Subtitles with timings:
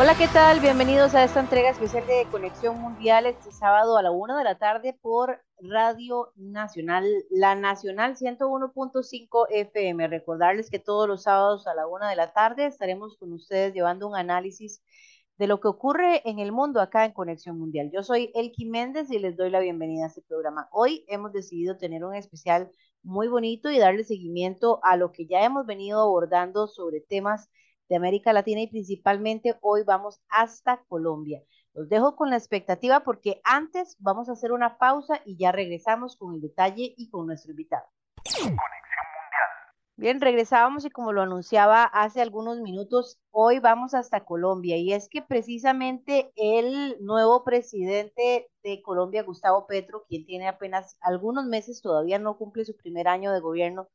[0.00, 0.60] Hola, ¿qué tal?
[0.60, 4.56] Bienvenidos a esta entrega especial de Conexión Mundial este sábado a la una de la
[4.56, 10.08] tarde por Radio Nacional, la Nacional 101.5 FM.
[10.08, 14.08] Recordarles que todos los sábados a la una de la tarde estaremos con ustedes llevando
[14.08, 14.82] un análisis
[15.36, 17.90] de lo que ocurre en el mundo acá en Conexión Mundial.
[17.92, 20.70] Yo soy Elki Méndez y les doy la bienvenida a este programa.
[20.72, 22.70] Hoy hemos decidido tener un especial
[23.02, 27.50] muy bonito y darle seguimiento a lo que ya hemos venido abordando sobre temas
[27.90, 31.42] de América Latina y principalmente hoy vamos hasta Colombia.
[31.74, 36.16] Los dejo con la expectativa porque antes vamos a hacer una pausa y ya regresamos
[36.16, 37.84] con el detalle y con nuestro invitado.
[39.96, 45.08] Bien, regresábamos y como lo anunciaba hace algunos minutos, hoy vamos hasta Colombia y es
[45.10, 52.18] que precisamente el nuevo presidente de Colombia, Gustavo Petro, quien tiene apenas algunos meses, todavía
[52.18, 53.88] no cumple su primer año de gobierno,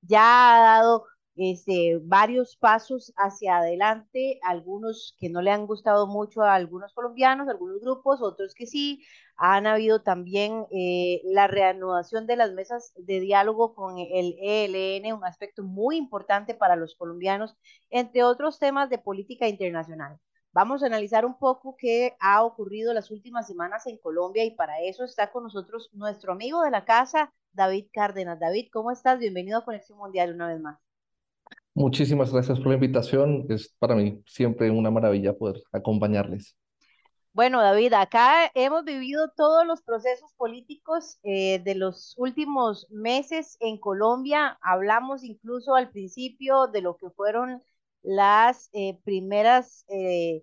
[0.00, 1.04] ya ha dado
[1.36, 7.48] este, varios pasos hacia adelante, algunos que no le han gustado mucho a algunos colombianos,
[7.48, 9.02] algunos grupos, otros que sí.
[9.36, 15.24] Han habido también eh, la reanudación de las mesas de diálogo con el ELN, un
[15.24, 17.56] aspecto muy importante para los colombianos,
[17.90, 20.18] entre otros temas de política internacional.
[20.52, 24.80] Vamos a analizar un poco qué ha ocurrido las últimas semanas en Colombia y para
[24.80, 28.40] eso está con nosotros nuestro amigo de la casa, David Cárdenas.
[28.40, 29.18] David, ¿cómo estás?
[29.20, 30.89] Bienvenido a Conexión Mundial una vez más.
[31.74, 33.46] Muchísimas gracias por la invitación.
[33.48, 36.56] Es para mí siempre una maravilla poder acompañarles.
[37.32, 43.78] Bueno, David, acá hemos vivido todos los procesos políticos eh, de los últimos meses en
[43.78, 44.58] Colombia.
[44.62, 47.62] Hablamos incluso al principio de lo que fueron
[48.02, 50.42] las eh, primeras eh,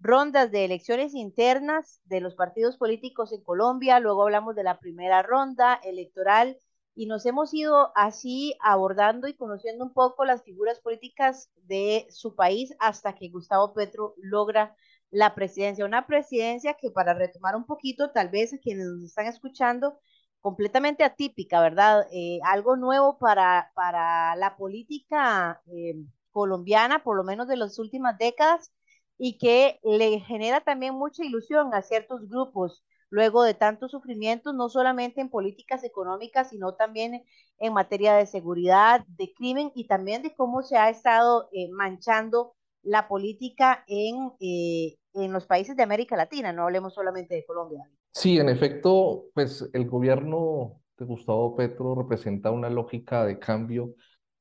[0.00, 4.00] rondas de elecciones internas de los partidos políticos en Colombia.
[4.00, 6.58] Luego hablamos de la primera ronda electoral
[6.94, 12.34] y nos hemos ido así abordando y conociendo un poco las figuras políticas de su
[12.36, 14.76] país hasta que Gustavo Petro logra
[15.10, 15.84] la presidencia.
[15.84, 19.98] Una presidencia que para retomar un poquito, tal vez a quienes nos están escuchando,
[20.40, 22.06] completamente atípica, ¿verdad?
[22.12, 25.94] Eh, algo nuevo para, para la política eh,
[26.30, 28.72] colombiana, por lo menos de las últimas décadas,
[29.18, 34.68] y que le genera también mucha ilusión a ciertos grupos luego de tantos sufrimientos, no
[34.68, 37.22] solamente en políticas económicas, sino también
[37.60, 42.56] en materia de seguridad, de crimen y también de cómo se ha estado eh, manchando
[42.82, 47.88] la política en, eh, en los países de América Latina, no hablemos solamente de Colombia.
[48.10, 53.94] Sí, en efecto, pues el gobierno de Gustavo Petro representa una lógica de cambio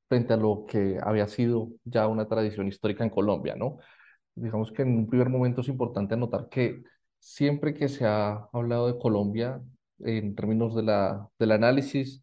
[0.10, 3.78] frente a lo que había sido ya una tradición histórica en Colombia, ¿no?
[4.34, 6.82] Digamos que en un primer momento es importante anotar que
[7.24, 9.62] siempre que se ha hablado de Colombia
[10.00, 12.22] en términos de la, del análisis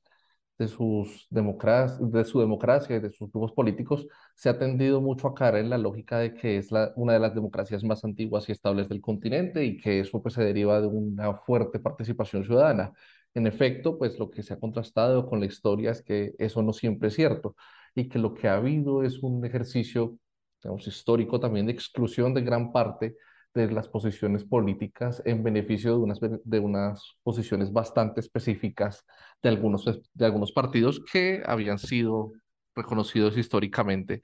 [0.59, 5.35] de, sus de su democracia y de sus grupos políticos, se ha tendido mucho a
[5.35, 8.53] caer en la lógica de que es la, una de las democracias más antiguas y
[8.53, 12.93] estables del continente y que eso pues, se deriva de una fuerte participación ciudadana.
[13.35, 16.73] En efecto, pues lo que se ha contrastado con la historia es que eso no
[16.75, 17.57] siempre es cierto
[17.95, 20.19] y que lo que ha habido es un ejercicio
[20.63, 23.17] digamos, histórico también de exclusión de gran parte
[23.55, 29.05] de las posiciones políticas en beneficio de unas, de unas posiciones bastante específicas
[29.43, 29.85] de algunos,
[30.15, 32.33] de algunos partidos que habían sido
[32.75, 34.23] reconocidos históricamente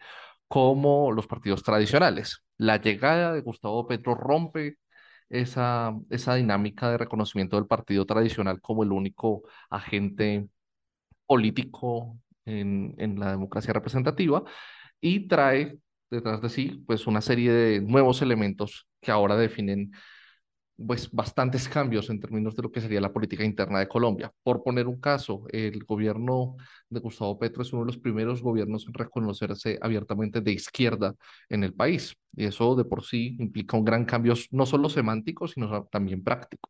[0.49, 2.45] como los partidos tradicionales.
[2.57, 4.79] La llegada de Gustavo Petro rompe
[5.29, 10.49] esa, esa dinámica de reconocimiento del partido tradicional como el único agente
[11.27, 14.45] político en, en la democracia representativa
[15.01, 15.79] y trae
[16.11, 19.93] detrás de sí, pues una serie de nuevos elementos que ahora definen
[20.87, 24.31] pues bastantes cambios en términos de lo que sería la política interna de Colombia.
[24.43, 26.57] Por poner un caso, el gobierno
[26.91, 31.15] de Gustavo Petro es uno de los primeros gobiernos en reconocerse abiertamente de izquierda
[31.49, 32.15] en el país.
[32.37, 36.69] Y eso de por sí implica un gran cambio, no solo semántico, sino también práctico.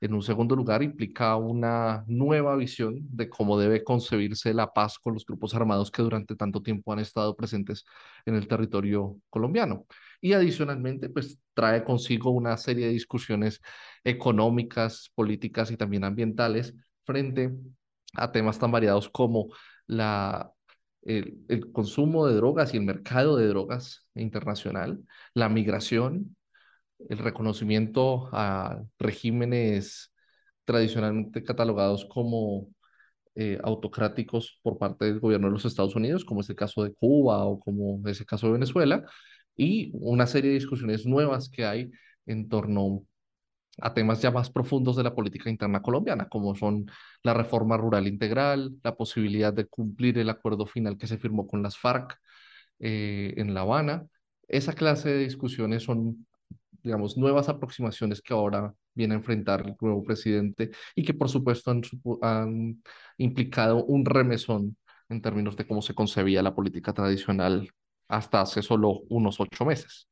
[0.00, 5.14] En un segundo lugar, implica una nueva visión de cómo debe concebirse la paz con
[5.14, 7.84] los grupos armados que durante tanto tiempo han estado presentes
[8.24, 9.86] en el territorio colombiano.
[10.20, 13.60] Y adicionalmente, pues trae consigo una serie de discusiones
[14.04, 16.74] económicas, políticas y también ambientales
[17.04, 17.52] frente
[18.14, 19.48] a temas tan variados como
[19.86, 20.52] la
[21.02, 25.04] el, el, consumo de drogas y el mercado de drogas internacional,
[25.34, 26.35] la migración,
[27.08, 30.12] el reconocimiento a regímenes
[30.64, 32.68] tradicionalmente catalogados como
[33.34, 36.94] eh, autocráticos por parte del gobierno de los Estados Unidos, como es el caso de
[36.94, 39.04] Cuba o como es el caso de Venezuela,
[39.56, 41.90] y una serie de discusiones nuevas que hay
[42.26, 43.04] en torno
[43.80, 46.86] a temas ya más profundos de la política interna colombiana, como son
[47.22, 51.62] la reforma rural integral, la posibilidad de cumplir el acuerdo final que se firmó con
[51.62, 52.18] las FARC
[52.78, 54.06] eh, en La Habana.
[54.48, 56.26] Esa clase de discusiones son
[56.82, 61.70] digamos, nuevas aproximaciones que ahora viene a enfrentar el nuevo presidente y que por supuesto
[61.70, 61.82] han,
[62.22, 62.82] han
[63.18, 64.76] implicado un remesón
[65.08, 67.70] en términos de cómo se concebía la política tradicional
[68.08, 70.08] hasta hace solo unos ocho meses.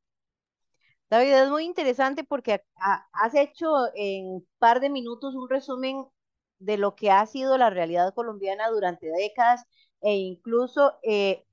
[1.10, 2.62] David, es muy interesante porque
[3.12, 6.04] has hecho en un par de minutos un resumen
[6.58, 9.64] de lo que ha sido la realidad colombiana durante décadas
[10.00, 11.44] e incluso eh,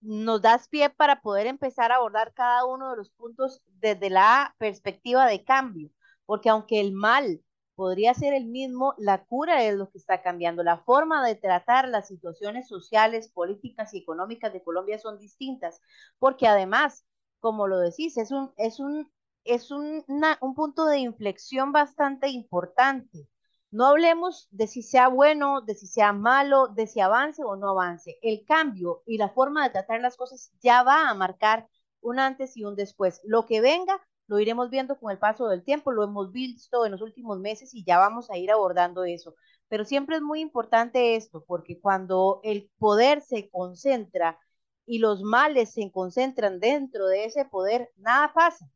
[0.00, 4.54] nos das pie para poder empezar a abordar cada uno de los puntos desde la
[4.58, 5.90] perspectiva de cambio,
[6.26, 7.42] porque aunque el mal
[7.74, 10.62] podría ser el mismo, la cura es lo que está cambiando.
[10.64, 15.80] La forma de tratar las situaciones sociales, políticas y económicas de Colombia son distintas,
[16.18, 17.06] porque además,
[17.40, 19.10] como lo decís, es un, es un,
[19.44, 20.04] es un,
[20.40, 23.28] un punto de inflexión bastante importante.
[23.70, 27.70] No hablemos de si sea bueno, de si sea malo, de si avance o no
[27.70, 28.18] avance.
[28.22, 31.68] El cambio y la forma de tratar las cosas ya va a marcar
[32.00, 33.20] un antes y un después.
[33.24, 36.92] Lo que venga lo iremos viendo con el paso del tiempo, lo hemos visto en
[36.92, 39.34] los últimos meses y ya vamos a ir abordando eso.
[39.68, 44.38] Pero siempre es muy importante esto, porque cuando el poder se concentra
[44.86, 48.66] y los males se concentran dentro de ese poder, nada pasa,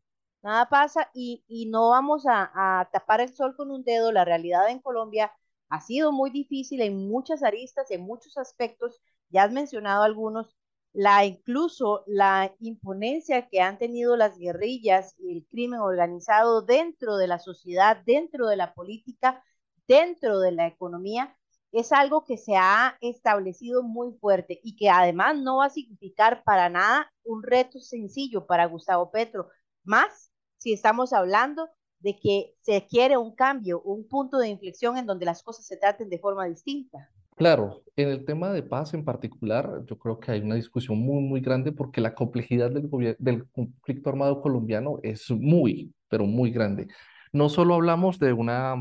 [0.42, 4.12] nada pasa y, no vamos a, tapar el sol con un dedo.
[4.12, 5.32] La realidad en Colombia
[5.68, 9.00] ha sido muy difícil en muchas aristas, en muchos aspectos,
[9.30, 10.56] ya has mencionado algunos,
[10.92, 17.28] la incluso la imponencia que han tenido las guerrillas y el crimen organizado dentro de
[17.28, 19.42] la sociedad, dentro de la política,
[19.86, 21.36] dentro de la economía,
[21.72, 26.44] es algo que se ha establecido muy fuerte y que además no va a significar
[26.44, 29.48] para nada un reto sencillo para Gustavo Petro,
[29.84, 30.31] más
[30.62, 31.68] si estamos hablando
[31.98, 35.76] de que se quiere un cambio, un punto de inflexión en donde las cosas se
[35.76, 37.10] traten de forma distinta.
[37.34, 41.20] Claro, en el tema de paz en particular, yo creo que hay una discusión muy,
[41.20, 46.86] muy grande porque la complejidad del, conflicto armado colombiano es muy, pero muy grande.
[47.32, 48.76] No solo hablamos de una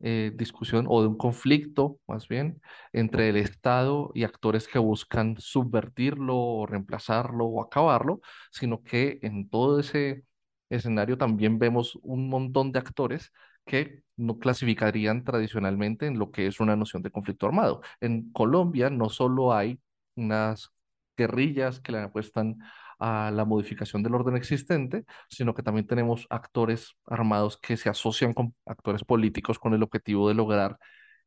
[0.00, 2.60] eh, discusión o de un conflicto, más bien,
[2.92, 8.20] entre el Estado y actores que buscan subvertirlo o reemplazarlo o acabarlo,
[8.50, 10.24] sino que en todo ese
[10.70, 13.32] escenario también vemos un montón de actores
[13.66, 17.80] que no clasificarían tradicionalmente en lo que es una noción de conflicto armado.
[18.00, 19.80] En Colombia no solo hay
[20.16, 20.70] unas
[21.16, 22.58] guerrillas que le apuestan
[22.98, 28.32] a la modificación del orden existente, sino que también tenemos actores armados que se asocian
[28.32, 30.78] con actores políticos con el objetivo de lograr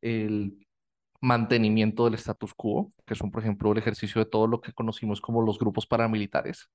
[0.02, 0.68] el
[1.22, 5.22] mantenimiento del status quo, que son, por ejemplo, el ejercicio de todo lo que conocimos
[5.22, 6.70] como los grupos paramilitares,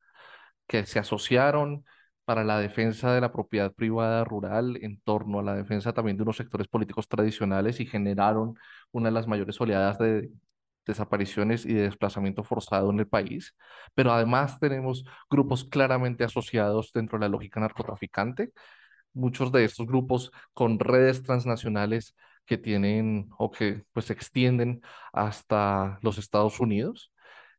[0.67, 1.85] que se asociaron
[2.25, 6.23] para la defensa de la propiedad privada rural en torno a la defensa también de
[6.23, 8.55] unos sectores políticos tradicionales y generaron
[8.93, 10.31] una de las mayores oleadas de
[10.87, 13.55] desapariciones y de desplazamiento forzado en el país,
[13.95, 18.53] pero además tenemos grupos claramente asociados dentro de la lógica narcotraficante,
[19.13, 22.15] muchos de estos grupos con redes transnacionales
[22.47, 24.83] que tienen o que pues se extienden
[25.13, 27.12] hasta los Estados Unidos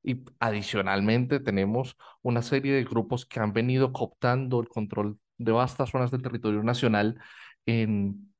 [0.03, 5.89] y adicionalmente tenemos una serie de grupos que han venido cooptando el control de vastas
[5.91, 7.19] zonas del territorio nacional
[7.65, 8.33] en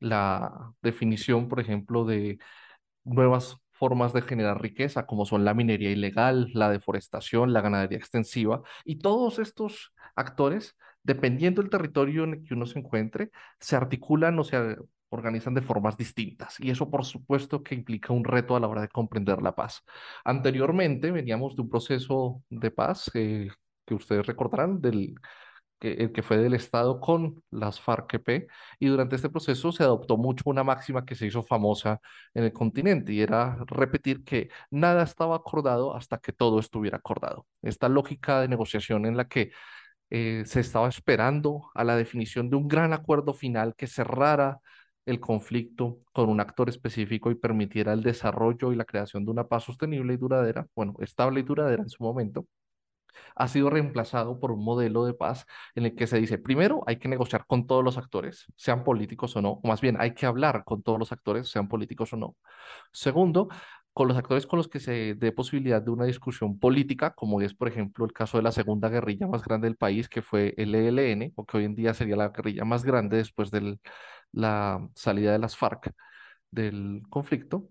[0.00, 2.38] la definición, por ejemplo, de
[3.04, 8.62] nuevas formas de generar riqueza, como son la minería ilegal, la deforestación, la ganadería extensiva,
[8.84, 14.38] y todos estos actores, dependiendo del territorio en el que uno se encuentre, se articulan
[14.38, 14.76] o se
[15.12, 18.82] organizan de formas distintas y eso por supuesto que implica un reto a la hora
[18.82, 19.82] de comprender la paz.
[20.24, 23.48] Anteriormente veníamos de un proceso de paz eh,
[23.86, 25.14] que ustedes recordarán del
[25.78, 28.46] que, el que fue del Estado con las FARC-EP
[28.78, 32.00] y durante este proceso se adoptó mucho una máxima que se hizo famosa
[32.34, 37.46] en el continente y era repetir que nada estaba acordado hasta que todo estuviera acordado.
[37.62, 39.50] Esta lógica de negociación en la que
[40.10, 44.60] eh, se estaba esperando a la definición de un gran acuerdo final que cerrara
[45.06, 49.48] el conflicto con un actor específico y permitiera el desarrollo y la creación de una
[49.48, 52.46] paz sostenible y duradera, bueno, estable y duradera en su momento,
[53.34, 56.98] ha sido reemplazado por un modelo de paz en el que se dice, primero, hay
[56.98, 60.26] que negociar con todos los actores, sean políticos o no, o más bien hay que
[60.26, 62.36] hablar con todos los actores, sean políticos o no.
[62.92, 63.48] Segundo,
[63.92, 67.54] con los actores con los que se dé posibilidad de una discusión política, como es,
[67.54, 70.74] por ejemplo, el caso de la segunda guerrilla más grande del país, que fue el
[70.74, 73.76] ELN, o que hoy en día sería la guerrilla más grande después de
[74.32, 75.92] la salida de las FARC
[76.50, 77.68] del conflicto.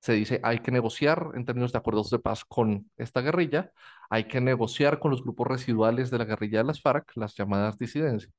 [0.00, 3.70] Se dice, hay que negociar en términos de acuerdos de paz con esta guerrilla,
[4.08, 7.76] hay que negociar con los grupos residuales de la guerrilla de las FARC, las llamadas
[7.78, 8.32] disidencias,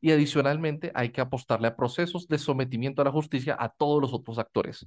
[0.00, 4.14] y adicionalmente hay que apostarle a procesos de sometimiento a la justicia a todos los
[4.14, 4.86] otros actores,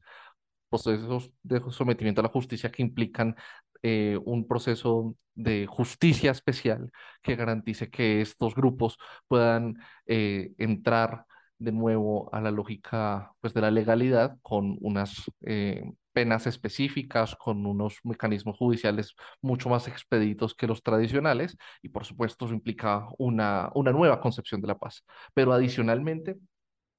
[0.69, 3.35] procesos de sometimiento a la justicia que implican
[3.83, 6.89] eh, un proceso de justicia especial
[7.21, 11.25] que garantice que estos grupos puedan eh, entrar
[11.63, 17.65] de nuevo a la lógica pues, de la legalidad con unas eh, penas específicas, con
[17.65, 23.71] unos mecanismos judiciales mucho más expeditos que los tradicionales y por supuesto eso implica una,
[23.75, 25.03] una nueva concepción de la paz.
[25.33, 26.37] Pero adicionalmente,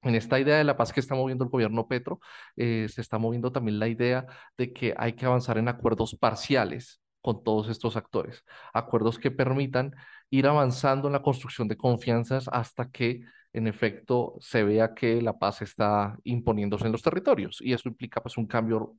[0.01, 2.19] en esta idea de la paz que está moviendo el gobierno Petro,
[2.55, 4.25] eh, se está moviendo también la idea
[4.57, 9.95] de que hay que avanzar en acuerdos parciales con todos estos actores, acuerdos que permitan
[10.29, 13.21] ir avanzando en la construcción de confianzas hasta que
[13.55, 18.21] en efecto se vea que la paz está imponiéndose en los territorios y eso implica
[18.21, 18.97] pues un cambio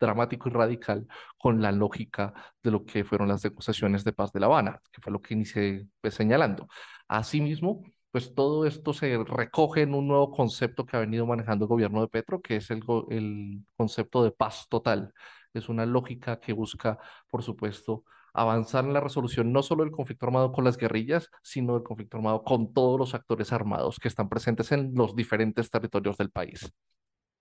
[0.00, 1.06] dramático y radical
[1.38, 5.02] con la lógica de lo que fueron las negociaciones de paz de La Habana, que
[5.02, 6.66] fue lo que inicié pues, señalando.
[7.08, 11.68] Asimismo, pues todo esto se recoge en un nuevo concepto que ha venido manejando el
[11.68, 15.12] gobierno de Petro, que es el, el concepto de paz total.
[15.52, 20.26] Es una lógica que busca, por supuesto, avanzar en la resolución no solo del conflicto
[20.26, 24.28] armado con las guerrillas, sino del conflicto armado con todos los actores armados que están
[24.28, 26.72] presentes en los diferentes territorios del país.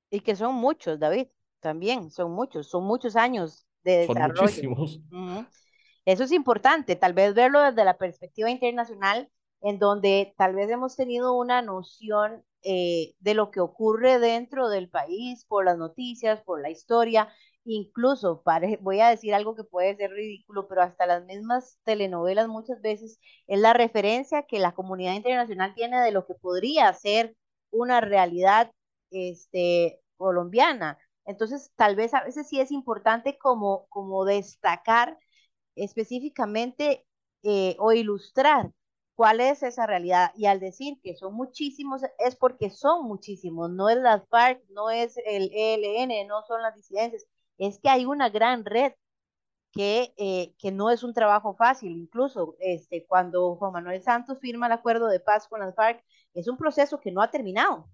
[0.10, 1.28] Y que son muchos, David,
[1.60, 4.36] también son muchos, son muchos años de desarrollo.
[4.36, 5.02] Son muchísimos.
[6.06, 9.30] Eso es importante, tal vez verlo desde la perspectiva internacional,
[9.62, 14.90] en donde tal vez hemos tenido una noción eh, de lo que ocurre dentro del
[14.90, 17.30] país por las noticias, por la historia,
[17.74, 18.44] incluso,
[18.82, 23.20] voy a decir algo que puede ser ridículo, pero hasta las mismas telenovelas muchas veces
[23.48, 27.36] es la referencia que la comunidad internacional tiene de lo que podría ser
[27.72, 28.72] una realidad
[29.12, 30.98] este, colombiana.
[31.26, 35.18] Entonces, tal vez a veces sí es importante como, como destacar
[35.76, 37.06] específicamente
[37.44, 38.72] eh, o ilustrar
[39.16, 40.32] cuál es esa realidad.
[40.36, 44.90] Y al decir que son muchísimos, es porque son muchísimos, no es las FARC, no
[44.90, 47.26] es el ELN, no son las disidencias,
[47.60, 48.94] es que hay una gran red
[49.72, 51.92] que, eh, que no es un trabajo fácil.
[51.98, 56.48] Incluso este, cuando Juan Manuel Santos firma el acuerdo de paz con las FARC, es
[56.48, 57.90] un proceso que no ha terminado.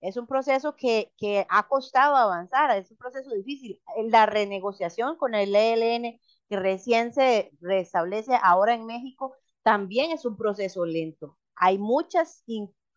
[0.00, 3.80] Es un proceso que, que ha costado avanzar, es un proceso difícil.
[4.10, 10.36] La renegociación con el ELN, que recién se restablece ahora en México, también es un
[10.36, 11.38] proceso lento.
[11.54, 12.44] Hay muchas,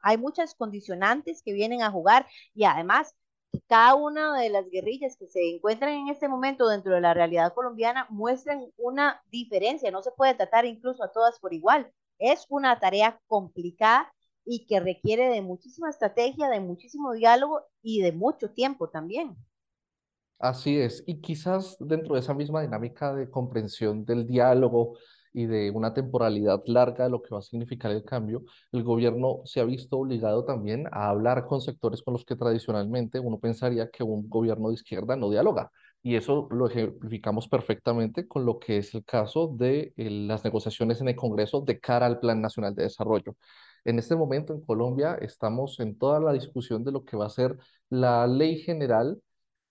[0.01, 3.15] hay muchas condicionantes que vienen a jugar y además
[3.67, 7.53] cada una de las guerrillas que se encuentran en este momento dentro de la realidad
[7.53, 11.91] colombiana muestran una diferencia, no se puede tratar incluso a todas por igual.
[12.19, 14.12] Es una tarea complicada
[14.45, 19.35] y que requiere de muchísima estrategia, de muchísimo diálogo y de mucho tiempo también.
[20.38, 24.97] Así es, y quizás dentro de esa misma dinámica de comprensión del diálogo,
[25.36, 29.42] y de una temporalidad larga de lo que va a significar el cambio, el gobierno
[29.44, 33.89] se ha visto obligado también a hablar con sectores con los que tradicionalmente uno pensaría
[33.89, 35.72] que un gobierno de izquierda no dialoga.
[36.01, 41.01] Y eso lo ejemplificamos perfectamente con lo que es el caso de eh, las negociaciones
[41.01, 43.36] en el Congreso de cara al Plan Nacional de Desarrollo.
[43.84, 47.30] En este momento en Colombia estamos en toda la discusión de lo que va a
[47.30, 47.58] ser
[47.89, 49.20] la ley general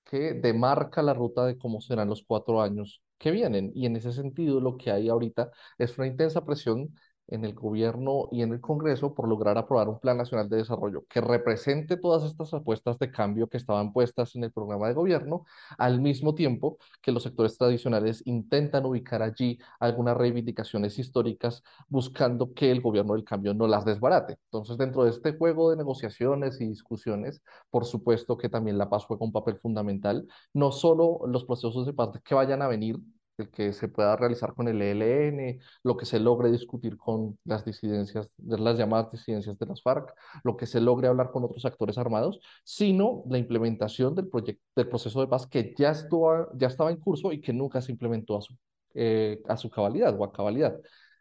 [0.04, 3.70] que demarca la ruta de cómo serán los cuatro años que vienen.
[3.74, 6.94] Y en ese sentido, lo que hay ahorita es una intensa presión
[7.28, 11.04] en el gobierno y en el Congreso por lograr aprobar un plan nacional de desarrollo
[11.08, 15.44] que represente todas estas apuestas de cambio que estaban puestas en el programa de gobierno,
[15.78, 22.70] al mismo tiempo que los sectores tradicionales intentan ubicar allí algunas reivindicaciones históricas buscando que
[22.70, 24.38] el gobierno del cambio no las desbarate.
[24.46, 29.04] Entonces, dentro de este juego de negociaciones y discusiones, por supuesto que también la paz
[29.04, 32.98] juega un papel fundamental, no solo los procesos de paz que vayan a venir
[33.38, 37.64] el que se pueda realizar con el ELN, lo que se logre discutir con las
[37.64, 40.14] disidencias, de las llamadas disidencias de las FARC,
[40.44, 44.30] lo que se logre hablar con otros actores armados, sino la implementación del,
[44.76, 47.92] del proceso de paz que ya, estuvo, ya estaba en curso y que nunca se
[47.92, 48.54] implementó a su,
[48.94, 50.76] eh, a su cabalidad o a cabalidad,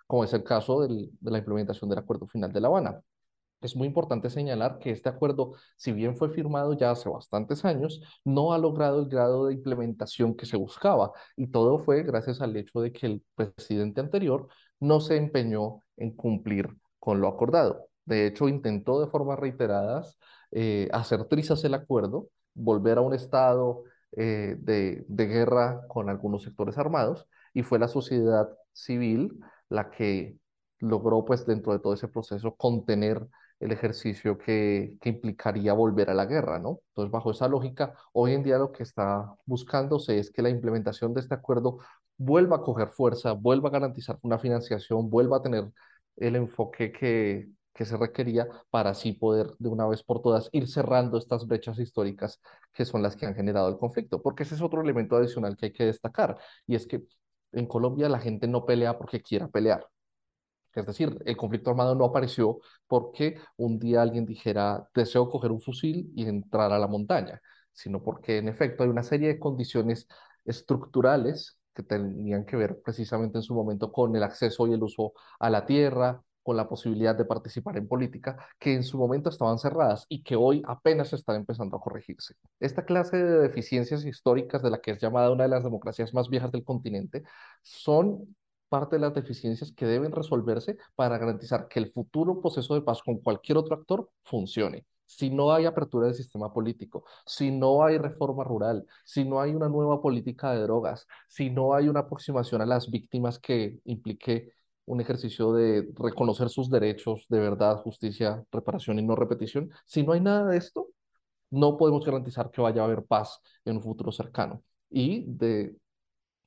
[0.08, 3.02] como es el caso del, de la implementación del Acuerdo Final de La Habana.
[3.64, 8.02] Es muy importante señalar que este acuerdo, si bien fue firmado ya hace bastantes años,
[8.26, 11.14] no ha logrado el grado de implementación que se buscaba.
[11.38, 14.48] Y todo fue gracias al hecho de que el presidente anterior
[14.80, 16.68] no se empeñó en cumplir
[17.00, 17.88] con lo acordado.
[18.06, 20.18] De hecho, intentó de formas reiteradas
[20.52, 26.44] eh, hacer trizas el acuerdo, volver a un estado eh, de, de guerra con algunos
[26.44, 29.40] sectores armados, y fue la sociedad civil
[29.70, 30.38] la que
[30.80, 33.26] logró, pues, dentro de todo ese proceso, contener
[33.64, 36.80] el ejercicio que, implicaría volver a la guerra, ¿no?
[36.90, 41.14] Entonces, bajo esa lógica, hoy en día lo que está buscándose es que la implementación
[41.14, 41.80] de este acuerdo
[42.18, 45.72] vuelva a coger fuerza, vuelva a garantizar una financiación, vuelva a tener
[46.18, 50.68] el enfoque que, que se requería para así poder de una vez por todas ir
[50.68, 52.40] cerrando estas brechas históricas
[52.74, 55.68] que son las que han generado el conflicto, porque ese es otro elemento adicional que
[55.68, 57.04] hay que destacar, y es que
[57.54, 59.88] En Colombia la gente no pelea porque quiera pelear.
[60.76, 65.62] Es decir, el conflicto armado no apareció porque un día alguien dijera, deseo coger un
[65.62, 70.08] fusil y entrar a la montaña, sino porque en efecto hay una serie de condiciones
[70.46, 75.14] estructurales que tenían que ver precisamente en su momento con el acceso y el uso
[75.40, 79.58] a la tierra, con la posibilidad de participar en política, que en su momento estaban
[79.58, 82.36] cerradas y que hoy apenas están empezando a corregirse.
[82.60, 86.30] Esta clase de deficiencias históricas de la que es llamada una de las democracias más
[86.30, 87.24] viejas del continente
[87.62, 88.36] son
[88.74, 93.04] parte de las deficiencias que deben resolverse para garantizar que el futuro proceso de paz
[93.04, 98.00] con cualquier otro actor funcione si no hay apertura del sistema político, si no hay
[98.00, 102.62] reforma rural, si no hay una nueva política de drogas, si no hay una aproximación
[102.62, 104.54] a las víctimas que implique
[104.86, 110.14] un ejercicio de reconocer sus derechos de verdad, justicia, reparación y no repetición, si no
[110.14, 110.88] hay nada de esto,
[111.52, 114.64] no podemos garantizar que vaya a haber paz en un futuro cercano.
[114.90, 115.76] Y de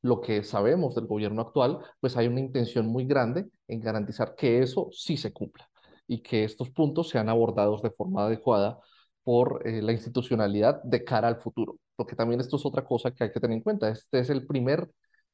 [0.07, 4.63] lo que sabemos del gobierno actual, pues hay una intención muy grande en garantizar que
[4.63, 5.69] eso sí se cumpla
[6.07, 8.79] y que estos puntos sean abordados de forma adecuada
[9.25, 11.79] por eh, la institucionalidad de cara al futuro.
[11.97, 13.89] Porque también esto es otra cosa que hay que tener en cuenta.
[13.89, 14.91] Este es el primer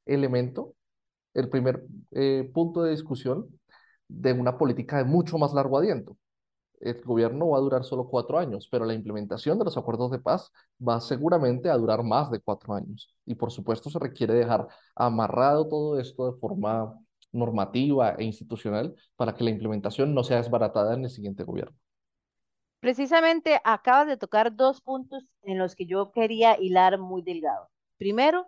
[0.07, 0.75] elemento,
[1.35, 3.49] el primer eh, punto de discusión
[4.09, 6.17] de una política de mucho más largo aliento.
[6.83, 10.19] El gobierno va a durar solo cuatro años, pero la implementación de los acuerdos de
[10.19, 10.51] paz
[10.87, 13.15] va seguramente a durar más de cuatro años.
[13.25, 16.99] Y por supuesto se requiere dejar amarrado todo esto de forma
[17.31, 21.77] normativa e institucional para que la implementación no sea desbaratada en el siguiente gobierno.
[22.81, 27.71] Precisamente acabas de tocar dos puntos en los que yo quería hilar muy delgado.
[27.97, 28.47] Primero,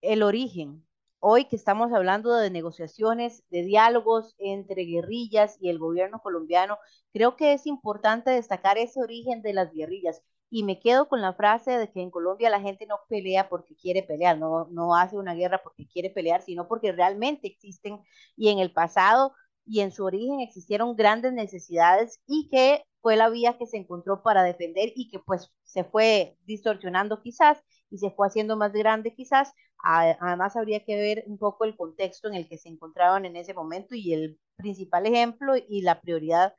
[0.00, 0.84] el origen.
[1.20, 6.78] Hoy que estamos hablando de negociaciones, de diálogos entre guerrillas y el gobierno colombiano,
[7.12, 10.22] creo que es importante destacar ese origen de las guerrillas.
[10.50, 13.74] Y me quedo con la frase de que en Colombia la gente no pelea porque
[13.76, 18.00] quiere pelear, no, no hace una guerra porque quiere pelear, sino porque realmente existen
[18.36, 19.34] y en el pasado
[19.66, 24.22] y en su origen existieron grandes necesidades y que fue la vía que se encontró
[24.22, 27.58] para defender y que pues se fue distorsionando quizás
[27.90, 29.52] y se fue haciendo más grande quizás.
[29.82, 33.54] Además habría que ver un poco el contexto en el que se encontraban en ese
[33.54, 36.54] momento y el principal ejemplo y la prioridad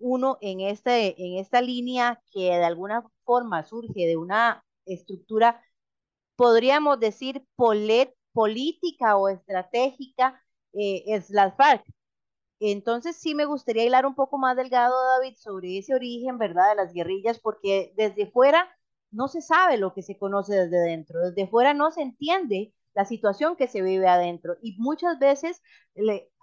[0.00, 5.62] uno en, este, en esta línea que de alguna forma surge de una estructura,
[6.36, 7.44] podríamos decir,
[8.32, 11.84] política o estratégica, eh, es la FARC.
[12.60, 16.76] Entonces sí me gustaría hilar un poco más delgado, David, sobre ese origen, ¿verdad?, de
[16.76, 18.70] las guerrillas, porque desde fuera
[19.12, 23.04] no se sabe lo que se conoce desde dentro, desde fuera no se entiende la
[23.04, 25.62] situación que se vive adentro y muchas veces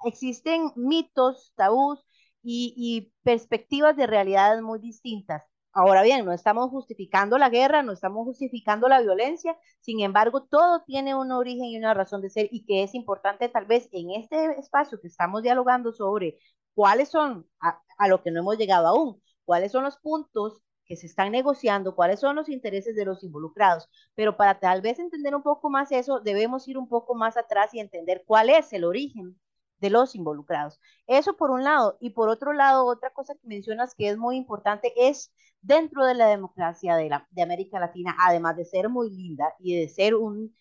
[0.05, 2.05] existen mitos, tabús
[2.41, 5.43] y, perspectivas de realidades muy distintas.
[5.71, 10.83] Ahora bien, no estamos justificando la guerra, no estamos justificando la violencia, sin embargo, todo
[10.85, 14.11] tiene un origen y una razón de ser y que es importante tal vez en
[14.11, 16.39] este espacio que estamos dialogando sobre
[16.73, 21.07] cuáles son, a lo que no hemos llegado aún, cuáles son los puntos que se
[21.07, 23.89] están negociando, cuáles son los intereses de los involucrados.
[24.15, 27.73] Pero para tal vez entender un poco más eso, debemos ir un poco más atrás
[27.73, 29.39] y entender cuál es el origen
[29.79, 30.79] de los involucrados.
[31.07, 31.97] Eso por un lado.
[32.01, 36.15] Y por otro lado, otra cosa que mencionas que es muy importante es dentro de
[36.15, 40.15] la democracia de, la, de América Latina, además de ser muy linda y de ser
[40.15, 40.55] un,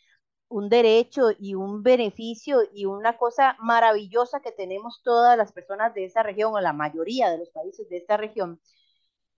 [0.49, 6.05] un derecho y un beneficio y una cosa maravillosa que tenemos todas las personas de
[6.05, 8.61] esta región o la mayoría de los países de esta región,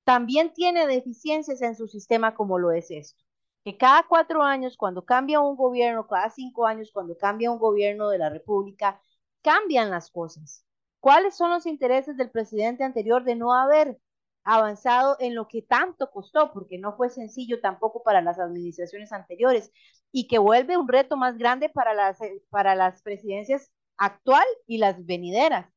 [0.04, 3.22] también tiene deficiencias en su sistema como lo es esto.
[3.64, 8.08] Que cada cuatro años, cuando cambia un gobierno, cada cinco años, cuando cambia un gobierno
[8.08, 9.00] de la República,
[9.42, 10.64] cambian las cosas.
[11.00, 13.98] ¿Cuáles son los intereses del presidente anterior de no haber
[14.44, 19.70] avanzado en lo que tanto costó, porque no fue sencillo tampoco para las administraciones anteriores
[20.12, 24.78] y que vuelve un reto más grande para las, eh, para las presidencias actual y
[24.78, 25.70] las venideras?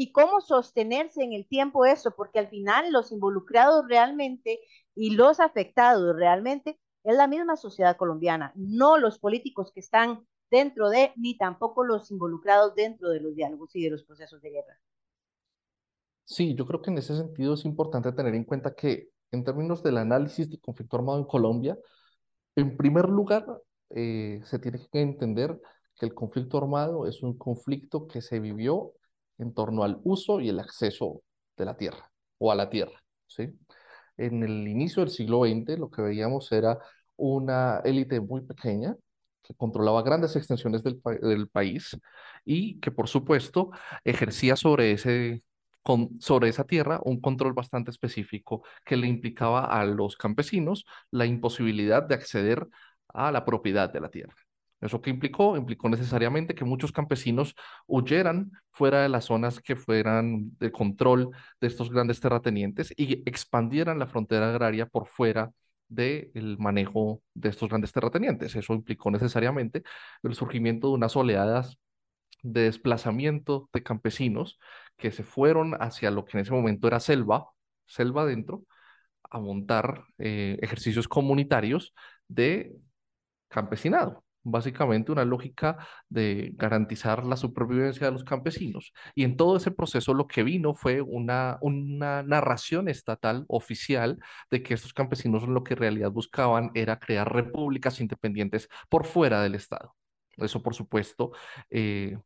[0.00, 2.14] ¿Y cómo sostenerse en el tiempo eso?
[2.14, 4.60] Porque al final los involucrados realmente
[4.94, 10.88] y los afectados realmente es la misma sociedad colombiana, no los políticos que están dentro
[10.88, 14.80] de, ni tampoco los involucrados dentro de los diálogos y de los procesos de guerra.
[16.22, 19.82] Sí, yo creo que en ese sentido es importante tener en cuenta que en términos
[19.82, 21.76] del análisis del conflicto armado en Colombia,
[22.54, 23.44] en primer lugar,
[23.90, 25.60] eh, se tiene que entender
[25.98, 28.92] que el conflicto armado es un conflicto que se vivió
[29.38, 31.22] en torno al uso y el acceso
[31.56, 33.02] de la tierra o a la tierra.
[33.26, 33.48] ¿sí?
[34.16, 36.78] En el inicio del siglo XX lo que veíamos era
[37.16, 38.96] una élite muy pequeña
[39.42, 41.96] que controlaba grandes extensiones del, país
[42.44, 43.70] y que, por supuesto,
[44.04, 45.42] ejercía sobre, ese,
[46.20, 52.02] sobre esa tierra un control bastante específico que le implicaba a los campesinos la imposibilidad
[52.02, 52.68] de acceder
[53.08, 54.34] a la propiedad de la tierra.
[54.80, 55.56] ¿Eso qué implicó?
[55.56, 57.54] Implicó necesariamente que muchos campesinos
[57.86, 63.98] huyeran fuera de las zonas que fueran de control de estos grandes terratenientes y expandieran
[63.98, 65.50] la frontera agraria por fuera
[65.88, 68.54] del manejo de estos grandes terratenientes.
[68.54, 69.82] Eso implicó necesariamente
[70.22, 71.78] el surgimiento de unas oleadas
[72.42, 74.58] de desplazamiento de campesinos
[74.96, 77.48] que se fueron hacia lo que en ese momento era selva,
[77.86, 78.64] selva adentro,
[79.30, 81.94] a montar eh, ejercicios comunitarios
[82.28, 82.76] de
[83.48, 85.76] campesinado básicamente una lógica
[86.08, 88.92] de garantizar la supervivencia de los campesinos.
[89.14, 94.18] Y en todo ese proceso lo que vino fue una, una narración estatal oficial
[94.50, 99.42] de que estos campesinos lo que en realidad buscaban era crear repúblicas independientes por fuera
[99.42, 99.94] del Estado.
[100.36, 101.32] Eso, por supuesto,
[101.70, 102.16] eh,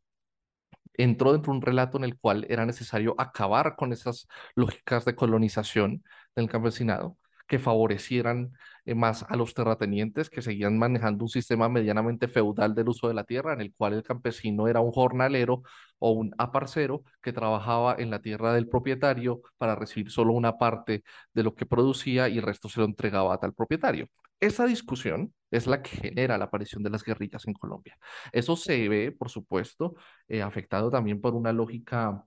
[0.95, 5.15] entró dentro de un relato en el cual era necesario acabar con esas lógicas de
[5.15, 6.05] colonización
[6.37, 8.53] del campesinado que favorecieran
[8.85, 13.15] eh, más a los terratenientes que seguían manejando un sistema medianamente feudal del uso de
[13.15, 15.63] la tierra, en el cual el campesino era un jornalero
[15.99, 21.05] o un aparcero que trabajaba en la tierra del propietario para recibir solo una parte
[21.33, 24.09] de lo que producía y el resto se lo entregaba a tal propietario.
[24.41, 27.97] Esa discusión es la que genera la aparición de las guerrillas en Colombia.
[28.33, 29.95] Eso se ve, por supuesto,
[30.27, 32.25] eh, afectado también por una lógica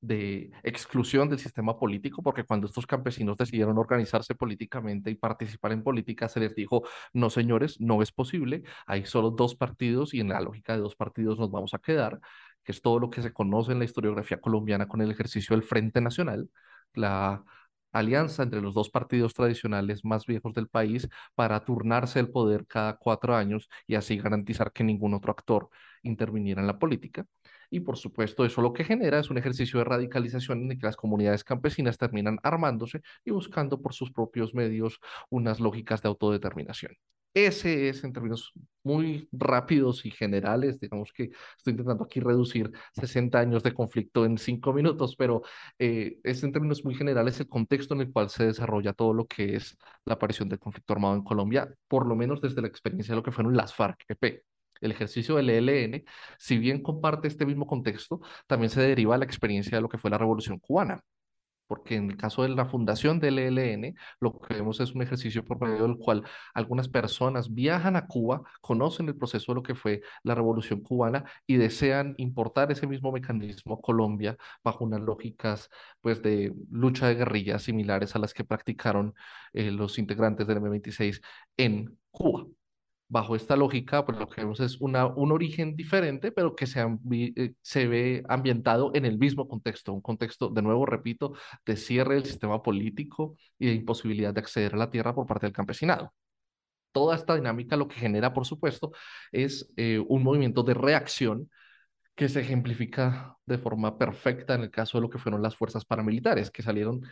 [0.00, 5.82] de exclusión del sistema político, porque cuando estos campesinos decidieron organizarse políticamente y participar en
[5.82, 6.82] política, se les dijo,
[7.12, 10.96] no señores, no es posible, hay solo dos partidos y en la lógica de dos
[10.96, 12.20] partidos nos vamos a quedar,
[12.64, 15.64] que es todo lo que se conoce en la historiografía colombiana con el ejercicio del
[15.64, 16.50] Frente Nacional,
[16.94, 17.44] la
[17.92, 22.96] alianza entre los dos partidos tradicionales más viejos del país para turnarse el poder cada
[22.96, 25.70] cuatro años y así garantizar que ningún otro actor
[26.02, 27.26] interviniera en la política.
[27.70, 30.86] Y por supuesto, eso lo que genera es un ejercicio de radicalización en el que
[30.86, 35.00] las comunidades campesinas terminan armándose y buscando por sus propios medios
[35.30, 36.96] unas lógicas de autodeterminación.
[37.36, 38.50] Ese es, en términos
[38.82, 41.24] muy rápidos y generales, digamos que
[41.58, 45.42] estoy intentando aquí reducir 60 años de conflicto en cinco minutos, pero
[45.78, 49.26] eh, es en términos muy generales el contexto en el cual se desarrolla todo lo
[49.26, 49.76] que es
[50.06, 53.22] la aparición del conflicto armado en Colombia, por lo menos desde la experiencia de lo
[53.22, 54.42] que fueron las FARC-EP.
[54.80, 56.04] El ejercicio del ELN,
[56.38, 59.98] si bien comparte este mismo contexto, también se deriva de la experiencia de lo que
[59.98, 61.02] fue la Revolución Cubana
[61.66, 65.44] porque en el caso de la fundación del ELN, lo que vemos es un ejercicio
[65.44, 69.74] por medio del cual algunas personas viajan a Cuba, conocen el proceso de lo que
[69.74, 75.68] fue la revolución cubana y desean importar ese mismo mecanismo a Colombia bajo unas lógicas
[76.00, 79.14] pues, de lucha de guerrillas similares a las que practicaron
[79.52, 81.20] eh, los integrantes del M26
[81.56, 82.46] en Cuba
[83.08, 86.84] bajo esta lógica, pues lo que vemos es una, un origen diferente, pero que se,
[87.12, 92.14] eh, se ve ambientado en el mismo contexto, un contexto, de nuevo, repito, de cierre
[92.14, 96.12] del sistema político y de imposibilidad de acceder a la tierra por parte del campesinado.
[96.92, 98.92] Toda esta dinámica lo que genera, por supuesto,
[99.30, 101.50] es eh, un movimiento de reacción
[102.14, 105.84] que se ejemplifica de forma perfecta en el caso de lo que fueron las fuerzas
[105.84, 107.02] paramilitares, que salieron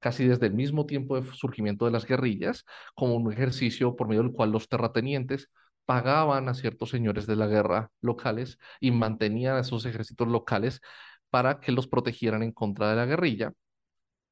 [0.00, 4.22] casi desde el mismo tiempo de surgimiento de las guerrillas, como un ejercicio por medio
[4.22, 5.48] del cual los terratenientes
[5.84, 10.80] pagaban a ciertos señores de la guerra locales y mantenían a esos ejércitos locales
[11.30, 13.52] para que los protegieran en contra de la guerrilla,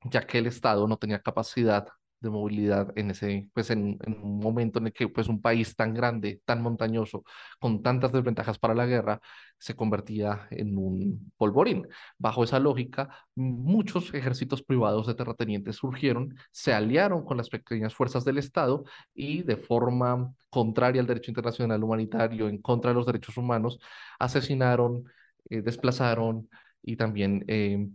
[0.05, 1.89] ya que el Estado no tenía capacidad
[2.21, 5.95] de movilidad en ese, pues en, un momento en el que pues un país tan
[5.95, 7.25] grande, tan montañoso,
[7.59, 9.21] con tantas desventajas para la guerra,
[9.59, 11.87] se convertía en un polvorín.
[12.19, 18.25] Bajo esa lógica, muchos ejércitos privados de terratenientes surgieron, se aliaron con las pequeñas fuerzas
[18.25, 23.37] del Estado y de forma contraria al derecho internacional humanitario, en contra de los derechos
[23.37, 23.79] humanos,
[24.19, 25.05] asesinaron,
[25.51, 26.49] eh, desplazaron
[26.83, 27.89] y también eh,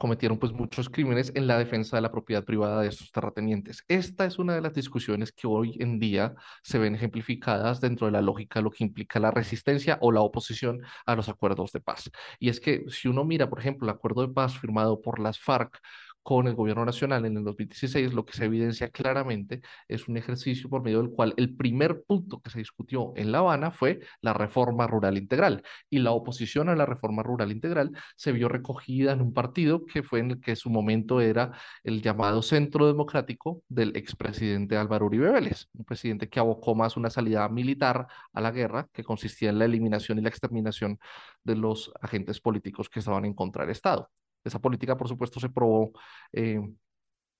[0.00, 3.84] cometieron pues muchos crímenes en la defensa de la propiedad privada de estos terratenientes.
[3.86, 8.12] Esta es una de las discusiones que hoy en día se ven ejemplificadas dentro de
[8.12, 11.80] la lógica de lo que implica la resistencia o la oposición a los acuerdos de
[11.80, 12.10] paz.
[12.38, 15.38] Y es que si uno mira, por ejemplo, el acuerdo de paz firmado por las
[15.38, 15.78] FARC
[16.22, 20.68] con el gobierno nacional en el 2016, lo que se evidencia claramente es un ejercicio
[20.68, 24.32] por medio del cual el primer punto que se discutió en La Habana fue la
[24.32, 29.22] reforma rural integral y la oposición a la reforma rural integral se vio recogida en
[29.22, 31.52] un partido que fue en el que su momento era
[31.84, 37.10] el llamado Centro Democrático del expresidente Álvaro Uribe Vélez, un presidente que abocó más una
[37.10, 40.98] salida militar a la guerra que consistía en la eliminación y la exterminación
[41.44, 44.10] de los agentes políticos que estaban en contra del Estado.
[44.44, 45.92] Esa política, por supuesto, se probó
[46.32, 46.60] eh,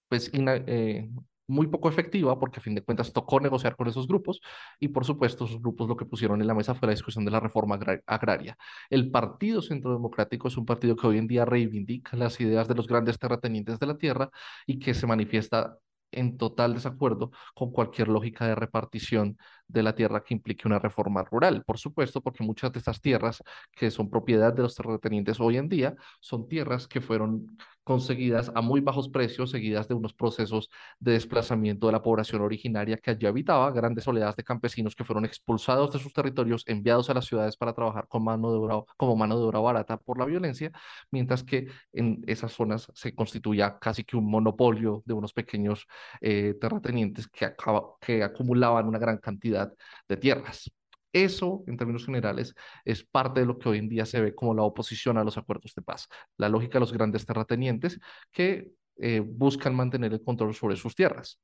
[0.08, 1.10] pues, eh,
[1.50, 4.40] muy poco efectiva porque a fin de cuentas tocó negociar con esos grupos
[4.78, 7.32] y por supuesto esos grupos lo que pusieron en la mesa fue la discusión de
[7.32, 8.56] la reforma agraria.
[8.88, 12.74] El Partido Centro Democrático es un partido que hoy en día reivindica las ideas de
[12.76, 14.30] los grandes terratenientes de la tierra
[14.66, 15.76] y que se manifiesta
[16.12, 19.36] en total desacuerdo con cualquier lógica de repartición
[19.72, 21.62] de la tierra que implique una reforma rural.
[21.64, 23.42] Por supuesto, porque muchas de estas tierras
[23.74, 27.56] que son propiedad de los terratenientes hoy en día son tierras que fueron
[27.90, 32.96] conseguidas a muy bajos precios, seguidas de unos procesos de desplazamiento de la población originaria
[32.98, 37.14] que allí habitaba, grandes oleadas de campesinos que fueron expulsados de sus territorios, enviados a
[37.14, 40.24] las ciudades para trabajar con mano de obra, como mano de obra barata por la
[40.24, 40.70] violencia,
[41.10, 45.88] mientras que en esas zonas se constituía casi que un monopolio de unos pequeños
[46.20, 47.52] eh, terratenientes que,
[48.00, 49.59] que acumulaban una gran cantidad
[50.08, 50.70] de tierras.
[51.12, 54.54] Eso, en términos generales, es parte de lo que hoy en día se ve como
[54.54, 56.08] la oposición a los acuerdos de paz.
[56.36, 57.98] La lógica de los grandes terratenientes
[58.30, 61.40] que eh, buscan mantener el control sobre sus tierras.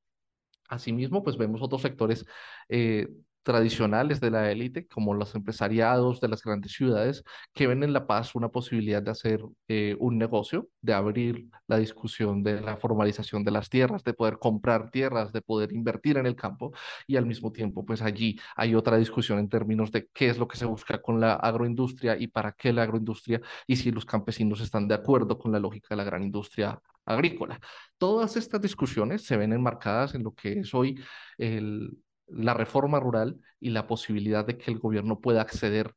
[0.68, 2.24] Asimismo, pues vemos otros sectores
[2.68, 3.08] eh,
[3.46, 7.22] tradicionales de la élite, como los empresariados de las grandes ciudades,
[7.54, 11.78] que ven en La Paz una posibilidad de hacer eh, un negocio, de abrir la
[11.78, 16.26] discusión de la formalización de las tierras, de poder comprar tierras, de poder invertir en
[16.26, 16.72] el campo,
[17.06, 20.48] y al mismo tiempo, pues allí hay otra discusión en términos de qué es lo
[20.48, 24.60] que se busca con la agroindustria y para qué la agroindustria, y si los campesinos
[24.60, 27.60] están de acuerdo con la lógica de la gran industria agrícola.
[27.96, 31.00] Todas estas discusiones se ven enmarcadas en lo que es hoy
[31.38, 31.96] el,
[32.28, 35.94] la reforma rural y la posibilidad de que el gobierno pueda acceder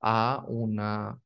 [0.00, 1.18] a una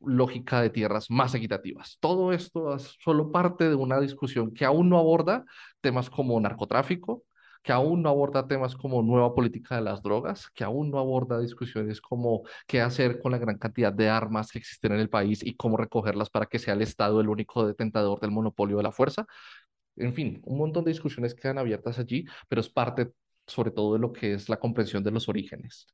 [0.00, 1.98] lógica de tierras más equitativas.
[2.00, 5.44] Todo esto es solo parte de una discusión que aún no aborda
[5.80, 7.24] temas como narcotráfico,
[7.62, 11.40] que aún no aborda temas como nueva política de las drogas, que aún no aborda
[11.40, 15.44] discusiones como qué hacer con la gran cantidad de armas que existen en el país
[15.44, 18.92] y cómo recogerlas para que sea el Estado el único detentador del monopolio de la
[18.92, 19.26] fuerza.
[19.96, 23.12] En fin, un montón de discusiones quedan abiertas allí, pero es parte
[23.48, 25.86] sobre todo de lo que es la comprensión de los orígenes.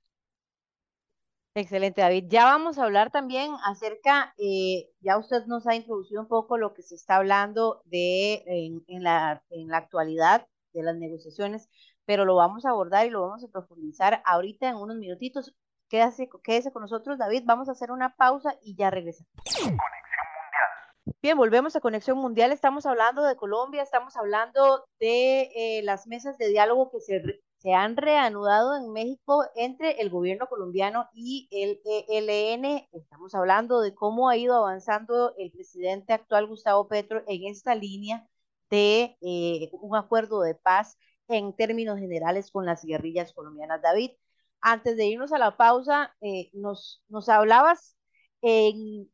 [1.57, 2.25] Excelente, David.
[2.29, 6.75] Ya vamos a hablar también acerca, eh, ya usted nos ha introducido un poco lo
[6.75, 8.43] que se está hablando de
[8.89, 11.69] en, la, en la actualidad de las negociaciones,
[12.05, 15.55] pero lo vamos a abordar y lo vamos a profundizar ahorita en unos minutitos.
[15.89, 17.45] Quédese, quédese con nosotros, David.
[17.47, 19.31] Vamos a hacer una pausa y ya regresamos.
[21.21, 22.51] Bien, volvemos a Conexión Mundial.
[22.53, 27.23] Estamos hablando de Colombia, estamos hablando de eh, las mesas de diálogo que se,
[27.59, 32.89] se, han reanudado en México entre el gobierno colombiano y el ELN.
[32.93, 38.27] Estamos hablando de cómo ha ido avanzando el presidente actual Gustavo Petro en esta línea
[38.71, 43.83] de eh, un acuerdo de paz en términos generales con las guerrillas colombianas.
[43.83, 44.13] David,
[44.61, 47.97] antes de irnos a la pausa, eh, nos, nos hablabas
[48.41, 49.11] en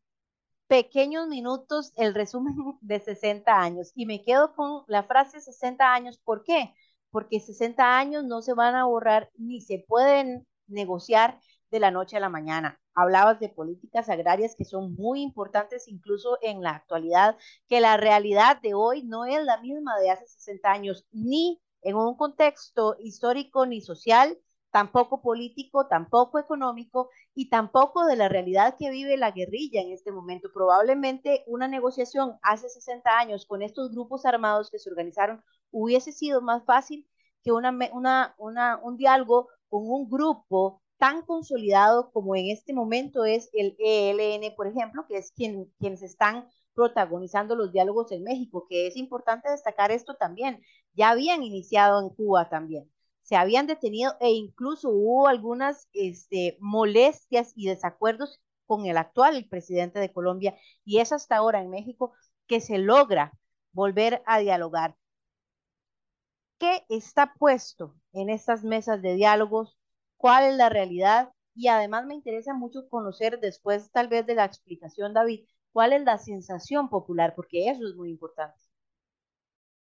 [0.70, 3.90] pequeños minutos el resumen de 60 años.
[3.96, 6.18] Y me quedo con la frase 60 años.
[6.18, 6.72] ¿Por qué?
[7.10, 11.40] Porque 60 años no se van a borrar ni se pueden negociar
[11.72, 12.80] de la noche a la mañana.
[12.94, 18.60] Hablabas de políticas agrarias que son muy importantes incluso en la actualidad, que la realidad
[18.62, 23.66] de hoy no es la misma de hace 60 años, ni en un contexto histórico
[23.66, 24.38] ni social,
[24.70, 30.12] tampoco político, tampoco económico y tampoco de la realidad que vive la guerrilla en este
[30.12, 30.50] momento.
[30.52, 36.40] Probablemente una negociación hace 60 años con estos grupos armados que se organizaron hubiese sido
[36.40, 37.06] más fácil
[37.42, 43.24] que una, una, una, un diálogo con un grupo tan consolidado como en este momento
[43.24, 48.66] es el ELN, por ejemplo, que es quien, quienes están protagonizando los diálogos en México,
[48.68, 50.60] que es importante destacar esto también.
[50.92, 52.90] Ya habían iniciado en Cuba también
[53.30, 60.00] se habían detenido e incluso hubo algunas este, molestias y desacuerdos con el actual presidente
[60.00, 62.12] de Colombia y es hasta ahora en México
[62.48, 63.32] que se logra
[63.70, 64.96] volver a dialogar.
[66.58, 69.78] ¿Qué está puesto en estas mesas de diálogos?
[70.16, 71.32] ¿Cuál es la realidad?
[71.54, 76.02] Y además me interesa mucho conocer después tal vez de la explicación, David, cuál es
[76.02, 78.69] la sensación popular, porque eso es muy importante.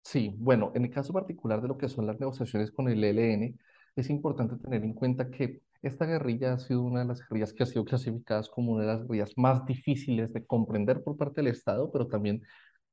[0.04, 3.58] Sí, bueno, en el caso particular de lo que son las negociaciones con el ELN,
[3.96, 7.62] es importante tener en cuenta que esta guerrilla ha sido una de las guerrillas que
[7.62, 11.48] ha sido clasificadas como una de las guerrillas más difíciles de comprender por parte del
[11.52, 12.42] Estado, pero también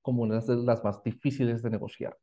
[0.02, 2.16] como una de las más difíciles de negociar.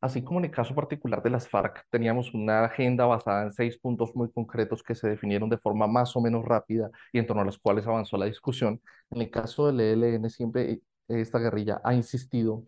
[0.00, 3.78] Así como en el caso particular de las FARC, teníamos una agenda basada en seis
[3.78, 7.42] puntos muy concretos que se definieron de forma más o menos rápida y en torno
[7.42, 8.80] a los cuales avanzó la discusión.
[9.10, 12.64] En el caso del ELN, siempre esta guerrilla ha insistido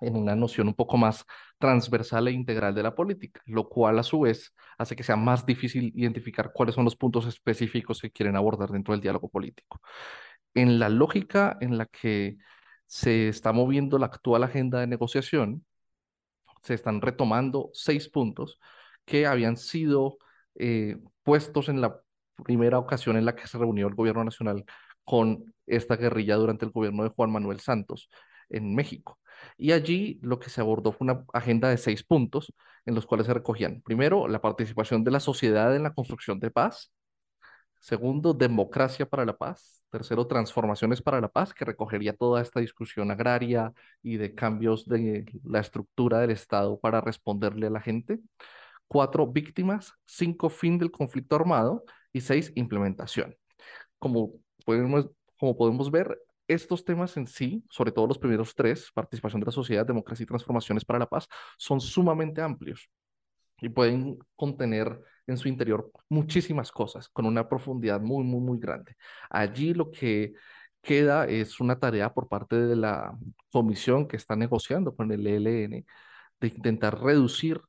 [0.00, 1.24] en una noción un poco más
[1.58, 5.46] transversal e integral de la política, lo cual a su vez hace que sea más
[5.46, 9.80] difícil identificar cuáles son los puntos específicos que quieren abordar dentro del diálogo político.
[10.54, 12.36] En la lógica en la que
[12.86, 15.64] se está moviendo la actual agenda de negociación,
[16.62, 18.58] se están retomando seis puntos
[19.04, 20.18] que habían sido
[20.54, 22.00] eh, puestos en la
[22.44, 24.64] primera ocasión en la que se reunió el gobierno nacional
[25.04, 28.08] con esta guerrilla durante el gobierno de Juan Manuel Santos.
[28.50, 29.18] en México.
[29.56, 32.52] Y allí lo que se abordó fue una agenda de seis puntos
[32.86, 36.50] en los cuales se recogían, primero, la participación de la sociedad en la construcción de
[36.50, 36.92] paz,
[37.80, 43.10] segundo, democracia para la paz, tercero, transformaciones para la paz, que recogería toda esta discusión
[43.10, 48.20] agraria y de cambios de la estructura del Estado para responderle a la gente,
[48.88, 53.36] cuatro, víctimas, cinco, fin del conflicto armado y seis, implementación.
[53.98, 54.32] Como
[54.64, 56.18] podemos, como podemos ver,
[56.48, 60.26] estos temas en sí, sobre todo los primeros tres, participación de la sociedad, democracia y
[60.26, 61.28] transformaciones para la paz,
[61.58, 62.88] son sumamente amplios
[63.60, 68.96] y pueden contener en su interior muchísimas cosas con una profundidad muy, muy, muy grande.
[69.30, 70.34] Allí lo que
[70.82, 73.16] queda es una tarea por parte de la
[73.50, 75.86] comisión que está negociando con el ELN
[76.40, 77.60] de intentar reducir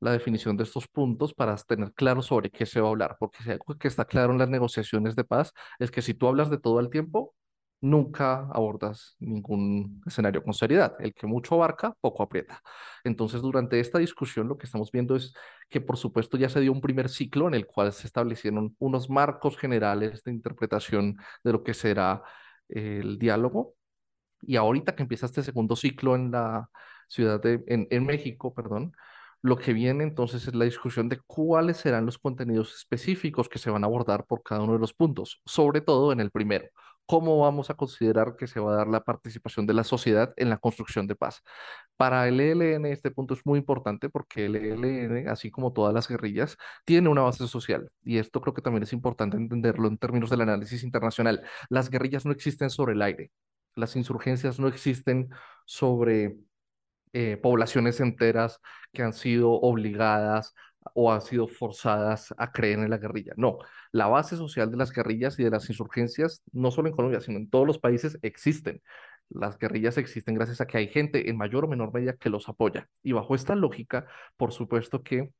[0.00, 3.42] la definición de estos puntos para tener claro sobre qué se va a hablar, porque
[3.42, 6.50] si algo que está claro en las negociaciones de paz es que si tú hablas
[6.50, 7.34] de todo el tiempo,
[7.84, 10.94] nunca abordas ningún escenario con seriedad.
[10.98, 12.60] El que mucho abarca, poco aprieta.
[13.04, 15.34] Entonces, durante esta discusión lo que estamos viendo es
[15.68, 19.10] que, por supuesto, ya se dio un primer ciclo en el cual se establecieron unos
[19.10, 22.22] marcos generales de interpretación de lo que será
[22.68, 23.74] el diálogo.
[24.42, 26.68] Y ahorita que empieza este segundo ciclo en la
[27.08, 28.92] ciudad de, en, en México, perdón,
[29.42, 33.70] lo que viene entonces es la discusión de cuáles serán los contenidos específicos que se
[33.70, 36.66] van a abordar por cada uno de los puntos, sobre todo en el primero.
[37.06, 40.48] ¿Cómo vamos a considerar que se va a dar la participación de la sociedad en
[40.48, 41.42] la construcción de paz?
[41.96, 46.08] Para el ELN este punto es muy importante porque el ELN, así como todas las
[46.08, 50.30] guerrillas, tiene una base social y esto creo que también es importante entenderlo en términos
[50.30, 51.42] del análisis internacional.
[51.68, 53.30] Las guerrillas no existen sobre el aire,
[53.74, 55.28] las insurgencias no existen
[55.66, 56.36] sobre
[57.12, 58.60] eh, poblaciones enteras
[58.92, 60.54] que han sido obligadas
[60.94, 63.32] o han sido forzadas a creer en la guerrilla.
[63.36, 63.58] No,
[63.92, 67.38] la base social de las guerrillas y de las insurgencias, no solo en Colombia, sino
[67.38, 68.82] en todos los países, existen.
[69.30, 72.48] Las guerrillas existen gracias a que hay gente en mayor o menor medida que los
[72.48, 72.88] apoya.
[73.02, 75.30] Y bajo esta lógica, por supuesto que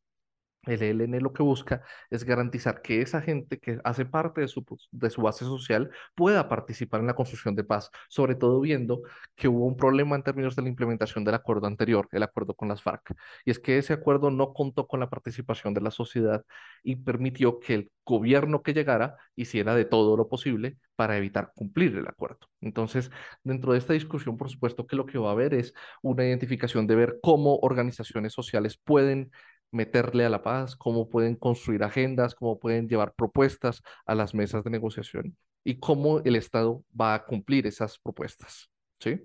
[0.66, 4.64] el ELN lo que busca es garantizar que esa gente que hace parte de su,
[4.90, 9.02] de su base social pueda participar en la construcción de paz, sobre todo viendo
[9.34, 12.68] que hubo un problema en términos de la implementación del acuerdo anterior, el acuerdo con
[12.68, 13.14] las FARC.
[13.44, 16.44] Y es que ese acuerdo no contó con la participación de la sociedad
[16.82, 21.96] y permitió que el gobierno que llegara hiciera de todo lo posible para evitar cumplir
[21.96, 22.48] el acuerdo.
[22.60, 23.10] Entonces,
[23.42, 26.86] dentro de esta discusión, por supuesto que lo que va a haber es una identificación
[26.86, 29.30] de ver cómo organizaciones sociales pueden
[29.74, 34.64] meterle a la paz, cómo pueden construir agendas, cómo pueden llevar propuestas a las mesas
[34.64, 38.70] de negociación y cómo el Estado va a cumplir esas propuestas.
[39.00, 39.22] ¿sí?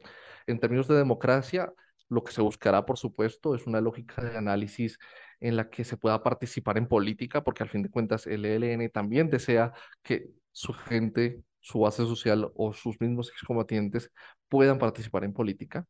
[0.47, 1.71] En términos de democracia,
[2.09, 4.97] lo que se buscará, por supuesto, es una lógica de análisis
[5.39, 8.89] en la que se pueda participar en política, porque al fin de cuentas el ELN
[8.89, 14.11] también desea que su gente, su base social o sus mismos excombatientes
[14.47, 15.85] puedan participar en política.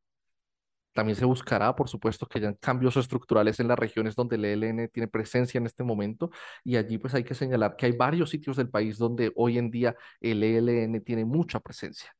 [0.94, 4.90] También se buscará, por supuesto, que hayan cambios estructurales en las regiones donde el ELN
[4.90, 6.32] tiene presencia en este momento
[6.64, 9.72] y allí pues hay que señalar que hay varios sitios del país donde hoy en
[9.72, 12.14] día el ELN tiene mucha presencia.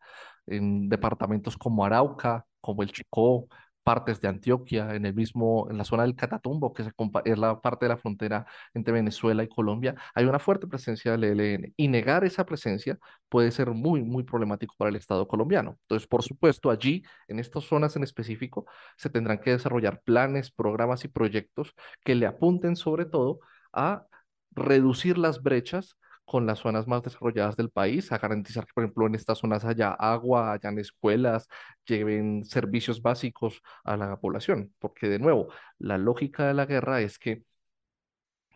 [0.46, 3.48] En departamentos como Arauca, como el Chicó,
[3.84, 7.86] partes de Antioquia, en el mismo, en la zona del Catatumbo, que es la parte
[7.86, 12.24] de la frontera entre Venezuela y Colombia, hay una fuerte presencia del ELN y negar
[12.24, 12.98] esa presencia
[13.30, 15.78] puede ser muy, muy problemático para el Estado colombiano.
[15.82, 18.66] Entonces, por supuesto, allí, en estas zonas en específico,
[18.98, 23.40] se tendrán que desarrollar planes, programas y proyectos que le apunten sobre todo
[23.74, 24.06] a
[24.52, 25.98] reducir las brechas
[26.30, 29.66] con las zonas más desarrolladas del país, a garantizar que, por ejemplo, en estas zonas
[29.66, 31.48] haya agua, hayan escuelas,
[31.86, 37.18] lleven servicios básicos a la población, porque de nuevo, la lógica de la guerra es
[37.20, 37.44] que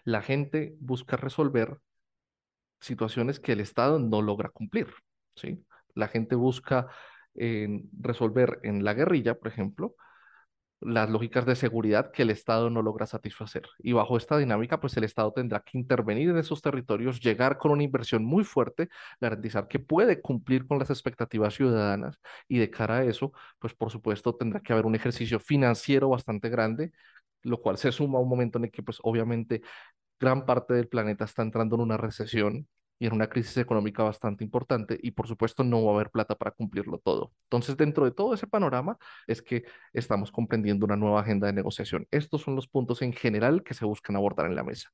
[0.05, 1.79] la gente busca resolver
[2.79, 4.87] situaciones que el Estado no logra cumplir,
[5.35, 5.65] ¿sí?
[5.95, 6.87] La gente busca
[7.35, 9.95] eh, resolver en la guerrilla, por ejemplo,
[10.85, 13.63] las lógicas de seguridad que el Estado no logra satisfacer.
[13.79, 17.71] Y bajo esta dinámica, pues el Estado tendrá que intervenir en esos territorios, llegar con
[17.71, 22.97] una inversión muy fuerte, garantizar que puede cumplir con las expectativas ciudadanas y de cara
[22.97, 26.91] a eso, pues por supuesto tendrá que haber un ejercicio financiero bastante grande,
[27.43, 29.61] lo cual se suma a un momento en el que pues obviamente
[30.19, 32.67] gran parte del planeta está entrando en una recesión
[33.03, 36.35] y en una crisis económica bastante importante y por supuesto no va a haber plata
[36.35, 37.33] para cumplirlo todo.
[37.43, 38.97] Entonces, dentro de todo ese panorama
[39.27, 42.07] es que estamos comprendiendo una nueva agenda de negociación.
[42.11, 44.89] Estos son los puntos en general que se buscan abordar en la mesa.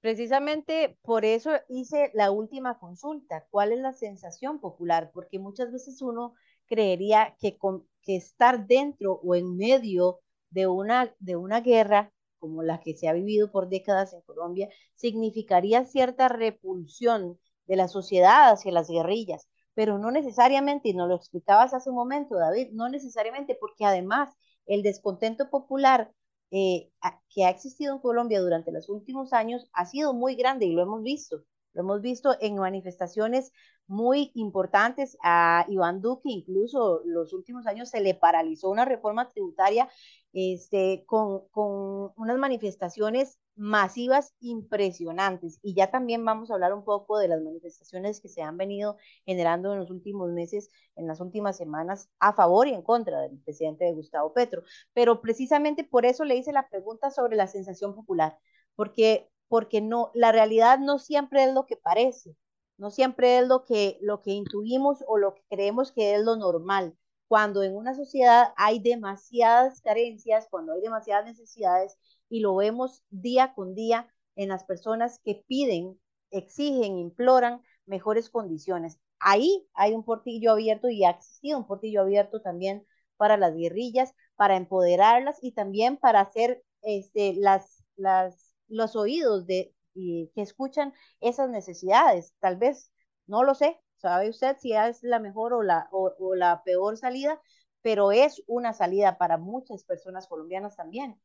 [0.00, 3.46] Precisamente por eso hice la última consulta.
[3.50, 5.12] ¿Cuál es la sensación popular?
[5.14, 6.34] Porque muchas veces uno
[6.66, 10.18] creería que, con, que estar dentro o en medio
[10.50, 12.10] de una, de una guerra
[12.40, 17.88] como la que se ha vivido por décadas en Colombia, significaría cierta repulsión de la
[17.88, 19.48] sociedad hacia las guerrillas.
[19.74, 24.30] pero no necesariamente, y nos lo explicabas hace un momento, David, no necesariamente, porque además
[24.66, 26.12] el descontento popular
[26.50, 26.90] eh,
[27.34, 30.82] que ha existido en Colombia durante los últimos años ha sido muy grande y lo
[30.82, 31.44] hemos visto.
[31.72, 33.52] Lo hemos visto en manifestaciones
[33.86, 35.16] muy importantes.
[35.22, 39.88] A Iván Duque incluso los últimos años se le paralizó una reforma tributaria
[40.32, 45.58] este, con, con unas manifestaciones masivas impresionantes.
[45.62, 48.96] Y ya también vamos a hablar un poco de las manifestaciones que se han venido
[49.26, 53.38] generando en los últimos meses, en las últimas semanas, a favor y en contra del
[53.38, 54.62] presidente de Gustavo Petro.
[54.94, 58.38] Pero precisamente por eso le hice la pregunta sobre la sensación popular,
[58.76, 62.36] porque, porque no, la realidad no siempre es lo que parece,
[62.78, 66.36] no siempre es lo que, lo que intuimos o lo que creemos que es lo
[66.36, 66.96] normal
[67.30, 71.96] cuando en una sociedad hay demasiadas carencias, cuando hay demasiadas necesidades,
[72.28, 75.96] y lo vemos día con día en las personas que piden,
[76.32, 78.98] exigen, imploran mejores condiciones.
[79.20, 82.84] Ahí hay un portillo abierto y ha existido un portillo abierto también
[83.16, 89.74] para las guerrillas, para empoderarlas y también para hacer este, las, las, los oídos de,
[89.94, 92.34] que escuchan esas necesidades.
[92.38, 92.92] Tal vez,
[93.26, 97.40] no lo sé, sabe usted si es la mejor o la, o, la peor salida,
[97.82, 101.20] pero es una salida para muchas personas colombianas también.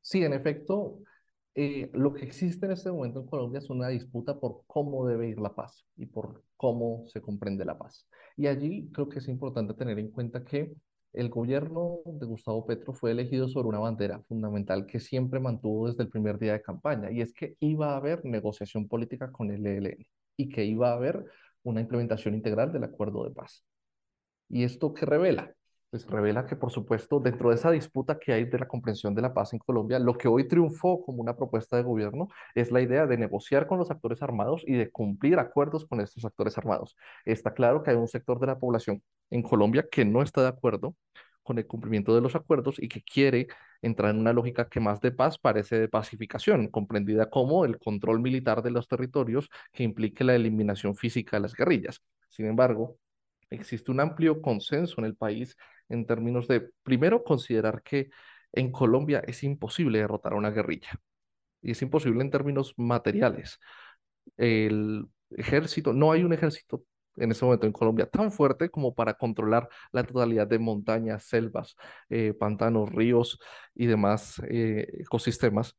[0.00, 1.00] Sí, en efecto,
[1.54, 5.28] eh, lo que existe en este momento en Colombia es una disputa por cómo debe
[5.28, 8.06] ir la paz y por cómo se comprende la paz.
[8.36, 10.74] Y allí creo que es importante tener en cuenta que
[11.12, 16.02] el gobierno de Gustavo Petro fue elegido sobre una bandera fundamental que siempre mantuvo desde
[16.02, 19.66] el primer día de campaña, y es que iba a haber negociación política con el
[19.66, 20.06] ELN
[20.36, 21.24] y que iba a haber
[21.62, 23.64] una implementación integral del acuerdo de paz.
[24.48, 25.54] ¿Y esto qué revela?
[25.90, 29.22] Pues revela que, por supuesto, dentro de esa disputa que hay de la comprensión de
[29.22, 32.82] la paz en Colombia, lo que hoy triunfó como una propuesta de gobierno es la
[32.82, 36.94] idea de negociar con los actores armados y de cumplir acuerdos con estos actores armados.
[37.24, 40.48] Está claro que hay un sector de la población en Colombia que no está de
[40.48, 40.94] acuerdo
[41.42, 43.48] con el cumplimiento de los acuerdos y que quiere
[43.80, 48.20] entrar en una lógica que más de paz parece de pacificación, comprendida como el control
[48.20, 52.02] militar de los territorios que implique la eliminación física de las guerrillas.
[52.28, 52.98] Sin embargo,
[53.50, 55.56] existe un amplio consenso en el país
[55.88, 58.10] en términos de, primero, considerar que
[58.52, 61.00] en Colombia es imposible derrotar a una guerrilla.
[61.62, 63.58] Y es imposible en términos materiales.
[64.36, 66.84] El ejército, no hay un ejército
[67.16, 71.74] en ese momento en Colombia tan fuerte como para controlar la totalidad de montañas, selvas,
[72.08, 73.38] eh, pantanos, ríos
[73.74, 75.76] y demás eh, ecosistemas,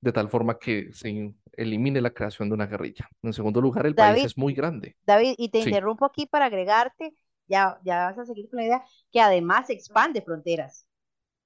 [0.00, 3.08] de tal forma que se elimine la creación de una guerrilla.
[3.22, 4.96] En segundo lugar, el país es muy grande.
[5.04, 7.14] David, y te interrumpo aquí para agregarte,
[7.46, 10.86] ya, ya vas a seguir con la idea, que además expande fronteras.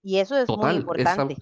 [0.03, 1.37] Y eso es muy importante.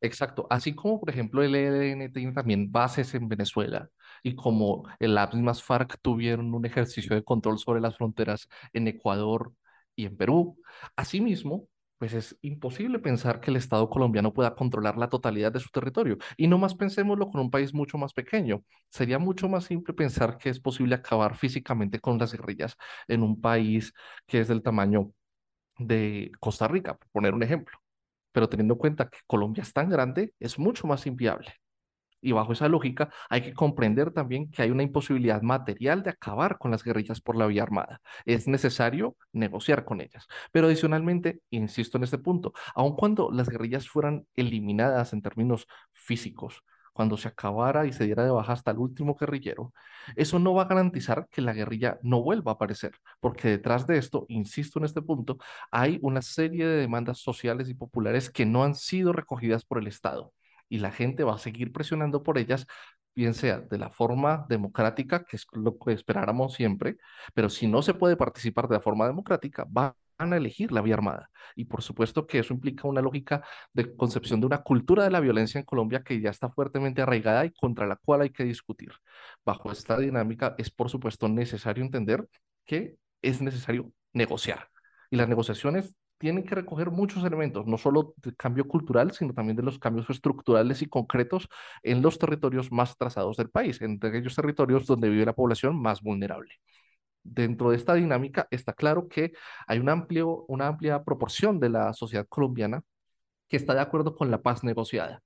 [0.00, 0.46] exacto.
[0.50, 3.88] Así como, por ejemplo, el ELN tiene también bases en Venezuela,
[4.22, 9.52] y como las mismas FARC tuvieron un ejercicio de control sobre las fronteras en Ecuador
[9.94, 10.58] y en Perú,
[10.94, 11.68] asimismo,
[11.98, 16.18] pues es imposible pensar que el Estado colombiano pueda controlar la totalidad de su territorio.
[16.36, 18.62] Y no más pensémoslo con un país mucho más pequeño.
[18.90, 22.76] Sería mucho más simple pensar que es posible acabar físicamente con las guerrillas
[23.08, 23.92] en un país
[24.26, 25.12] que es del tamaño
[25.78, 27.78] de Costa Rica, por poner un ejemplo.
[28.32, 31.54] Pero teniendo en cuenta que Colombia es tan grande, es mucho más inviable.
[32.26, 36.58] Y bajo esa lógica hay que comprender también que hay una imposibilidad material de acabar
[36.58, 38.00] con las guerrillas por la vía armada.
[38.24, 40.26] Es necesario negociar con ellas.
[40.50, 46.64] Pero adicionalmente, insisto en este punto, aun cuando las guerrillas fueran eliminadas en términos físicos,
[46.92, 49.72] cuando se acabara y se diera de baja hasta el último guerrillero,
[50.16, 53.98] eso no va a garantizar que la guerrilla no vuelva a aparecer, porque detrás de
[53.98, 55.38] esto, insisto en este punto,
[55.70, 59.86] hay una serie de demandas sociales y populares que no han sido recogidas por el
[59.86, 60.32] Estado
[60.68, 62.66] y la gente va a seguir presionando por ellas,
[63.14, 66.96] bien sea de la forma democrática, que es lo que esperáramos siempre,
[67.34, 70.94] pero si no se puede participar de la forma democrática, van a elegir la vía
[70.94, 71.30] armada.
[71.54, 75.20] Y por supuesto que eso implica una lógica de concepción de una cultura de la
[75.20, 78.92] violencia en Colombia que ya está fuertemente arraigada y contra la cual hay que discutir.
[79.44, 82.28] Bajo esta dinámica es por supuesto necesario entender
[82.64, 84.68] que es necesario negociar.
[85.10, 89.56] Y las negociaciones tienen que recoger muchos elementos, no solo de cambio cultural, sino también
[89.56, 91.48] de los cambios estructurales y concretos
[91.82, 96.02] en los territorios más atrasados del país, en aquellos territorios donde vive la población más
[96.02, 96.54] vulnerable.
[97.22, 99.32] Dentro de esta dinámica está claro que
[99.66, 102.82] hay un amplio, una amplia proporción de la sociedad colombiana
[103.48, 105.22] que está de acuerdo con la paz negociada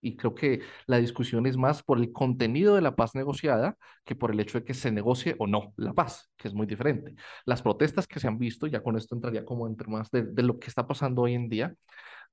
[0.00, 4.16] y creo que la discusión es más por el contenido de la paz negociada que
[4.16, 7.14] por el hecho de que se negocie o no la paz, que es muy diferente.
[7.44, 10.58] Las protestas que se han visto, ya con esto entraría como entre más de, lo
[10.58, 11.74] que está pasando hoy en día,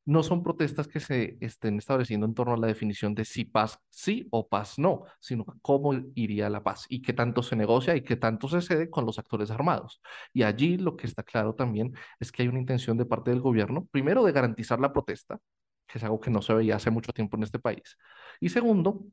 [0.05, 3.77] no son protestas que se estén estableciendo en torno a la definición de si paz
[3.89, 8.01] sí o paz no, sino cómo iría la paz y qué tanto se negocia y
[8.01, 10.01] qué tanto se cede con los actores armados.
[10.33, 13.41] Y allí lo que está claro también es que hay una intención de parte del
[13.41, 15.39] gobierno, primero, de garantizar la protesta,
[15.87, 17.97] que es algo que no se veía hace mucho tiempo en este país,
[18.39, 19.05] y segundo,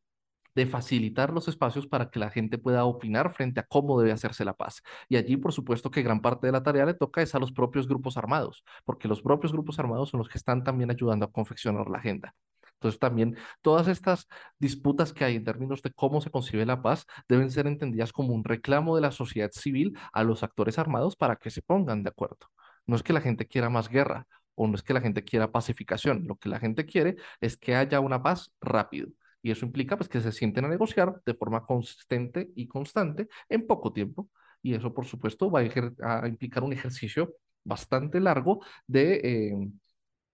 [0.55, 4.45] de facilitar los espacios para que la gente pueda opinar frente a cómo debe hacerse
[4.45, 4.83] la paz.
[5.09, 7.53] Y allí, por supuesto, que gran parte de la tarea le toca es a los
[7.53, 11.33] propios grupos armados, porque los propios grupos armados son los que están también ayudando a
[11.33, 12.35] confeccionar la agenda.
[12.75, 17.07] Entonces también todas estas disputas que hay en términos de cómo se concibe la paz
[17.29, 21.37] deben ser entendidas como un reclamo de la sociedad civil a los actores armados para
[21.37, 22.47] que se pongan de acuerdo.
[22.87, 25.53] No es que la gente quiera más guerra o no es que la gente quiera
[25.53, 29.09] pacificación, lo que la gente quiere es que haya una paz rápido
[29.45, 33.67] y eso implica pues, que se sienten a negociar de forma consistente y constante en
[33.67, 34.31] poco tiempo.
[34.63, 39.71] Y eso, por supuesto, va a, implicar un ejercicio bastante largo de eh,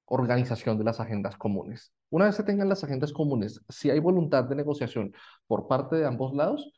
[0.05, 1.93] organización de las agendas comunes.
[2.09, 5.13] Una vez se tengan las agendas comunes, si hay voluntad de negociación
[5.49, 6.73] por parte de ambos lados,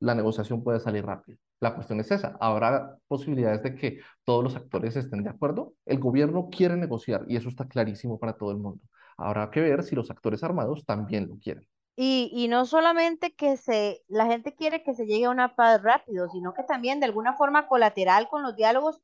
[0.00, 1.38] la negociación puede salir rápido.
[1.60, 2.36] La cuestión es esa.
[2.40, 5.74] ¿Habrá posibilidades de que todos los actores estén de acuerdo?
[5.86, 8.80] El gobierno quiere negociar y eso está clarísimo para todo el mundo.
[9.16, 11.66] Habrá que ver si los actores armados también lo quieren.
[11.96, 15.80] Y, y no solamente que se, la gente quiere que se llegue a una paz
[15.82, 19.00] rápido, sino que también de alguna forma colateral con los diálogos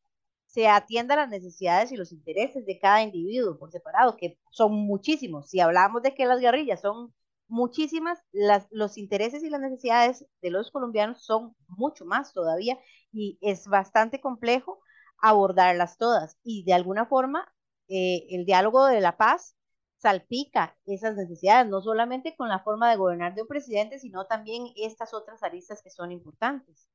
[0.47, 5.49] se atienda las necesidades y los intereses de cada individuo por separado, que son muchísimos.
[5.51, 7.15] Si hablamos de que las guerrillas son
[7.51, 8.23] muchísimas,
[8.71, 12.79] los intereses y las necesidades de los colombianos son mucho más todavía
[13.13, 14.81] y es bastante complejo
[15.19, 16.39] abordarlas todas.
[16.43, 17.53] Y de alguna forma,
[17.89, 19.57] eh, el diálogo de la paz
[19.99, 24.69] salpica esas necesidades, no solamente con la forma de gobernar de un presidente, sino también
[24.77, 26.89] estas otras aristas que son importantes.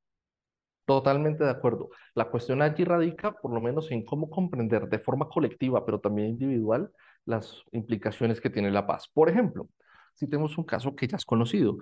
[0.86, 1.90] Totalmente de acuerdo.
[2.14, 6.30] La cuestión allí radica, por lo menos, en cómo comprender de forma colectiva, pero también
[6.30, 6.92] individual,
[7.26, 9.08] las implicaciones que tiene la paz.
[9.08, 9.68] Por ejemplo,
[10.16, 11.78] si tenemos un caso que ya es conocido,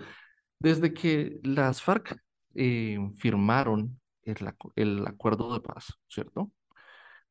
[0.60, 2.18] desde que las FARC
[2.56, 4.38] eh, firmaron el,
[4.76, 6.52] el, acuerdo de paz, ¿cierto?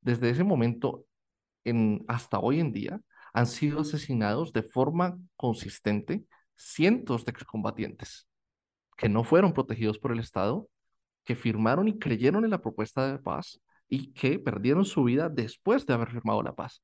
[0.00, 1.06] Desde ese momento
[1.64, 3.00] en, hasta hoy en día,
[3.32, 6.24] han sido asesinados de forma consistente
[6.56, 8.28] cientos de excombatientes
[8.96, 10.68] que no fueron protegidos por el Estado,
[11.24, 15.86] que firmaron y creyeron en la propuesta de paz y que perdieron su vida después
[15.86, 16.82] de haber firmado la paz.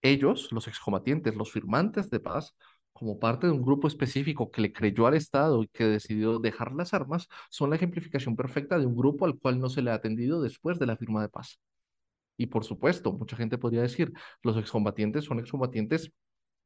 [0.00, 2.56] Ellos, los excombatientes, los firmantes de paz,
[3.02, 6.72] como parte de un grupo específico que le creyó al Estado y que decidió dejar
[6.72, 9.94] las armas, son la ejemplificación perfecta de un grupo al cual no se le ha
[9.94, 11.58] atendido después de la firma de paz.
[12.36, 14.12] Y por supuesto, mucha gente podría decir,
[14.44, 16.12] los excombatientes son excombatientes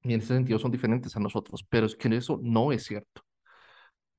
[0.03, 3.23] y en ese sentido son diferentes a nosotros, pero es que eso no es cierto.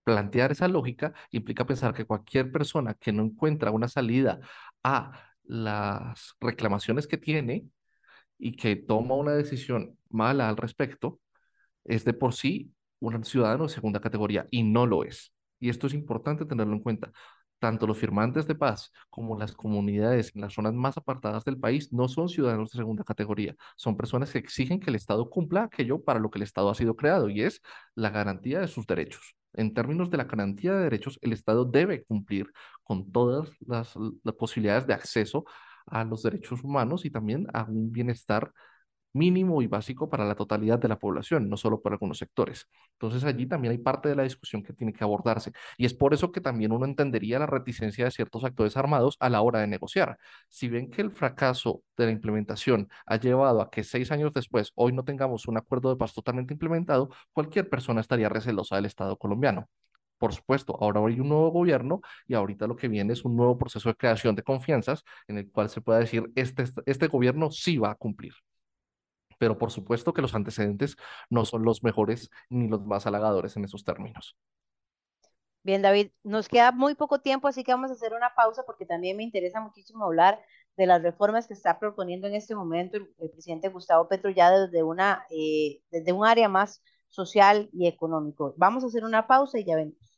[0.03, 4.39] Plantear esa lógica implica pensar que cualquier persona que no encuentra una salida
[4.84, 5.11] a
[5.43, 7.68] las reclamaciones que tiene
[8.39, 11.20] y que toma una decisión mala al respecto,
[11.88, 15.34] es de por sí un ciudadano de segunda categoría y no lo es.
[15.60, 17.12] Y esto es importante tenerlo en cuenta
[17.60, 21.92] tanto los firmantes de paz como las comunidades en las zonas más apartadas del país
[21.92, 26.04] no son ciudadanos de segunda categoría, son personas que exigen que el Estado cumpla aquello
[26.04, 27.62] para lo que el Estado ha sido creado y es
[27.96, 29.36] la garantía de sus derechos.
[29.54, 32.52] En términos de la garantía de derechos, el Estado debe cumplir
[32.84, 35.46] con todas las, las posibilidades de acceso
[35.88, 38.52] a los derechos humanos y también a un bienestar
[39.18, 42.68] mínimo y básico para la totalidad de la población, no solo para algunos sectores.
[42.93, 46.13] Entonces allí también hay parte de la discusión que tiene que abordarse y es por
[46.13, 49.68] eso que también uno entendería la reticencia de ciertos actores armados a la hora de
[49.68, 50.18] negociar.
[50.49, 54.72] Si ven que el fracaso de la implementación ha llevado a que seis años después
[54.76, 59.18] hoy no tengamos un acuerdo de paz totalmente implementado, cualquier persona estaría recelosa del Estado
[59.18, 59.68] colombiano.
[60.18, 63.57] Por supuesto, ahora hay un nuevo gobierno y ahorita lo que viene es un nuevo
[63.57, 67.78] proceso de creación de confianzas en el cual se pueda decir, este, este gobierno sí
[67.78, 68.34] va a cumplir
[69.38, 70.98] pero por supuesto que los antecedentes
[71.30, 74.38] no son los mejores ni los más halagadores en esos términos.
[75.64, 78.86] Bien, David, nos queda muy poco tiempo, así que vamos a hacer una pausa porque
[78.86, 80.40] también me interesa muchísimo hablar
[80.78, 84.84] de las reformas que está proponiendo en este momento el, presidente Gustavo Petro ya desde,
[84.84, 88.54] una, eh, desde un área más social y económico.
[88.58, 90.18] Vamos a hacer una pausa y ya venimos.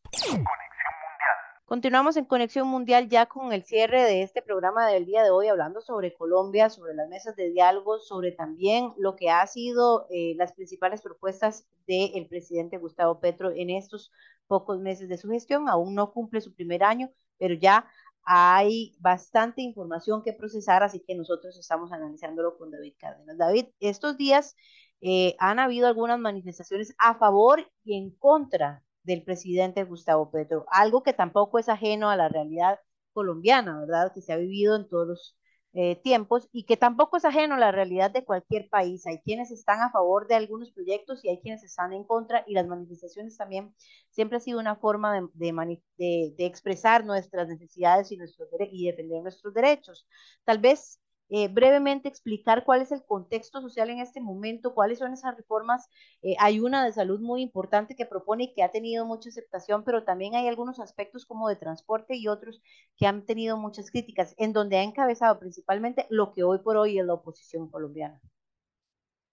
[1.69, 5.49] Continuamos en Conexión Mundial ya con el cierre de este programa del día de hoy,
[5.49, 10.33] hablando sobre Colombia, sobre las mesas de diálogo, sobre también lo que ha sido eh,
[10.35, 14.11] las principales propuestas del presidente Gustavo Petro en estos
[14.47, 15.69] pocos meses de su gestión.
[15.69, 17.85] Aún no cumple su primer año, pero ya
[18.23, 23.37] hay bastante información que procesar, así que nosotros estamos analizándolo con David Cárdenas.
[23.37, 24.55] David, estos días
[25.01, 31.01] eh, han habido algunas manifestaciones a favor y en contra del presidente Gustavo Petro, algo
[31.01, 32.79] que tampoco es ajeno a la realidad
[33.11, 34.13] colombiana, ¿verdad?
[34.13, 35.37] Que se ha vivido en todos los
[35.73, 39.07] eh, tiempos y que tampoco es ajeno a la realidad de cualquier país.
[39.07, 42.53] Hay quienes están a favor de algunos proyectos y hay quienes están en contra y
[42.53, 43.73] las manifestaciones también
[44.11, 50.07] siempre ha sido una forma de, expresar nuestras necesidades y, nuestros, y defender nuestros derechos.
[50.43, 50.99] Tal vez
[51.29, 55.87] eh, brevemente explicar cuál es el contexto social en este momento, cuáles son esas reformas.
[56.21, 59.83] Eh, hay una de salud muy importante que propone y que ha tenido mucha aceptación,
[59.83, 62.61] pero también hay algunos aspectos como de transporte y otros
[62.97, 66.99] que han tenido muchas críticas, en donde ha encabezado principalmente lo que hoy por hoy
[66.99, 68.19] es la oposición colombiana.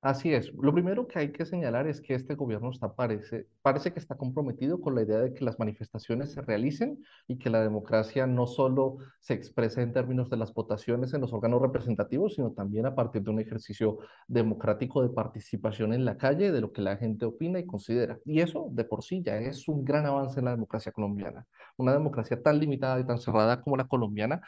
[0.02, 0.52] Así es.
[0.54, 4.16] Lo primero que hay que señalar es que este gobierno está, parece, parece que está
[4.16, 8.46] comprometido con la idea de que las manifestaciones se realicen y que la democracia no
[8.46, 12.94] solo se exprese en términos de las votaciones en los órganos representativos, sino también a
[12.94, 17.24] partir de un ejercicio democrático de participación en la calle, de lo que la gente
[17.26, 18.20] opina y considera.
[18.24, 21.46] Y eso de por sí ya es un gran avance en la democracia colombiana.
[21.76, 24.40] Una democracia tan limitada y tan cerrada como la colombiana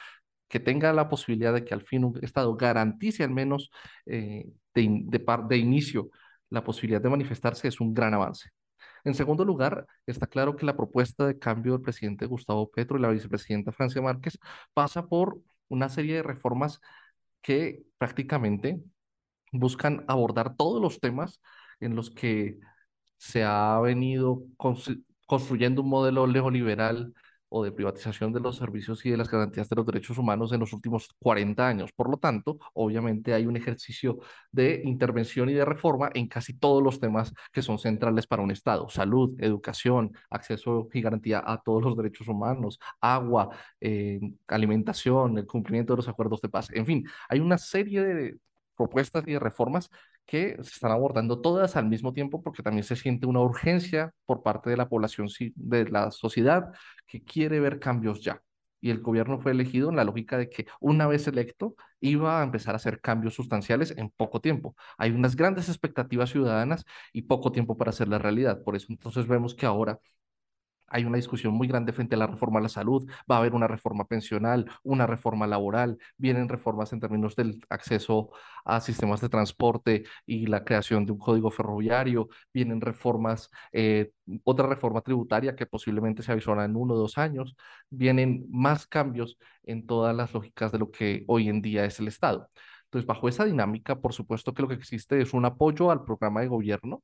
[0.48, 3.70] que tenga la posibilidad de que al fin un Estado garantice al menos
[4.06, 6.10] eh, de, de, de inicio
[6.50, 8.50] la posibilidad de manifestarse es un gran avance.
[9.04, 13.00] En segundo lugar, está claro que la propuesta de cambio del presidente Gustavo Petro y
[13.00, 14.38] la vicepresidenta Francia Márquez
[14.74, 16.80] pasa por una serie de reformas
[17.42, 18.80] que prácticamente
[19.52, 21.40] buscan abordar todos los temas
[21.80, 22.58] en los que
[23.16, 24.42] se ha venido
[25.26, 27.14] construyendo un modelo neoliberal
[27.48, 30.60] o de privatización de los servicios y de las garantías de los derechos humanos en
[30.60, 31.92] los últimos 40 años.
[31.92, 34.18] Por lo tanto, obviamente hay un ejercicio
[34.52, 38.50] de intervención y de reforma en casi todos los temas que son centrales para un
[38.50, 38.88] Estado.
[38.88, 45.92] Salud, educación, acceso y garantía a todos los derechos humanos, agua, eh, alimentación, el cumplimiento
[45.92, 46.68] de los acuerdos de paz.
[46.72, 48.38] En fin, hay una serie de
[48.76, 49.90] propuestas y de reformas
[50.28, 54.42] que se están abordando todas al mismo tiempo porque también se siente una urgencia por
[54.42, 56.70] parte de la población, de la sociedad,
[57.06, 58.42] que quiere ver cambios ya.
[58.80, 62.44] Y el gobierno fue elegido en la lógica de que una vez electo iba a
[62.44, 64.76] empezar a hacer cambios sustanciales en poco tiempo.
[64.98, 68.62] Hay unas grandes expectativas ciudadanas y poco tiempo para hacer la realidad.
[68.62, 69.98] Por eso entonces vemos que ahora
[70.88, 73.54] hay una discusión muy grande frente a la reforma a la salud, va a haber
[73.54, 78.30] una reforma pensional, una reforma laboral, vienen reformas en términos del acceso
[78.64, 84.12] a sistemas de transporte y la creación de un código ferroviario, vienen reformas, eh,
[84.44, 87.56] otra reforma tributaria que posiblemente se avisora en uno o dos años,
[87.90, 92.08] vienen más cambios en todas las lógicas de lo que hoy en día es el
[92.08, 92.50] Estado.
[92.84, 96.40] Entonces, bajo esa dinámica, por supuesto que lo que existe es un apoyo al programa
[96.40, 97.02] de gobierno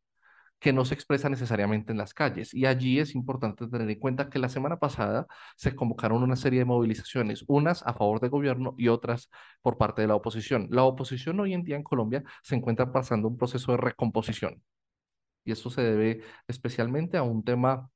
[0.65, 2.55] que no se expresa necesariamente en las calles.
[2.55, 6.61] Y allí es importante tener en cuenta que la semana pasada se convocaron una serie
[6.61, 9.29] de movilizaciones, unas a favor del gobierno y otras
[9.61, 10.69] por parte de la oposición.
[10.71, 14.63] La oposición hoy en día en Colombia se encuentra pasando un proceso de recomposición.
[15.45, 17.91] Y eso se debe especialmente a un tema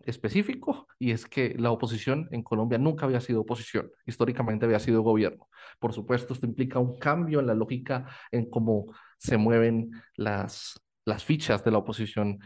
[0.00, 5.00] específico y es que la oposición en Colombia nunca había sido oposición, históricamente había sido
[5.00, 5.48] gobierno.
[5.78, 11.24] Por supuesto, esto implica un cambio en la lógica en cómo se mueven las las
[11.24, 12.38] fichas de la oposición,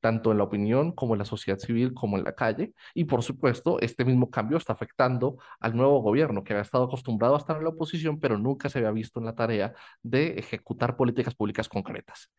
[0.00, 2.74] tanto en la opinión como en la sociedad civil como en la calle.
[2.94, 7.34] Y por supuesto, este mismo cambio está afectando al nuevo gobierno que había estado acostumbrado
[7.34, 10.96] a estar en la oposición, pero nunca se había visto en la tarea de ejecutar
[10.96, 12.30] políticas públicas concretas.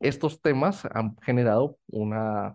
[0.00, 2.54] Estos temas han generado una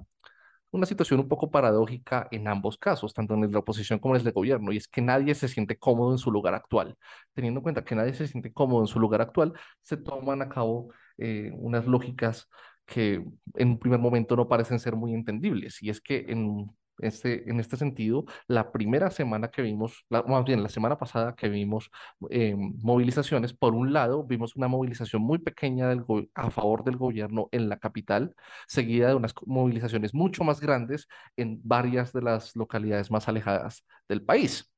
[0.75, 4.33] una situación un poco paradójica en ambos casos, tanto en la oposición como en el
[4.33, 6.97] gobierno, y es que nadie se siente cómodo en su lugar actual.
[7.33, 10.49] Teniendo en cuenta que nadie se siente cómodo en su lugar actual, se toman a
[10.49, 12.49] cabo eh, unas lógicas
[12.85, 16.69] que en un primer momento no parecen ser muy entendibles, y es que en
[16.99, 21.35] este, en este sentido, la primera semana que vimos, la, más bien la semana pasada
[21.35, 21.89] que vimos
[22.29, 25.91] eh, movilizaciones, por un lado, vimos una movilización muy pequeña
[26.35, 28.35] a favor del gobierno en la capital,
[28.67, 34.23] seguida de unas movilizaciones mucho más grandes en varias de las localidades más alejadas del
[34.23, 34.71] país.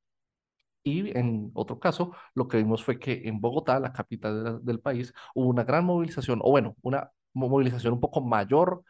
[0.84, 5.14] Y en otro caso, lo que vimos fue que en Bogotá, la capital del país,
[5.36, 8.84] hubo una gran movilización, o bueno, una movilización un poco mayor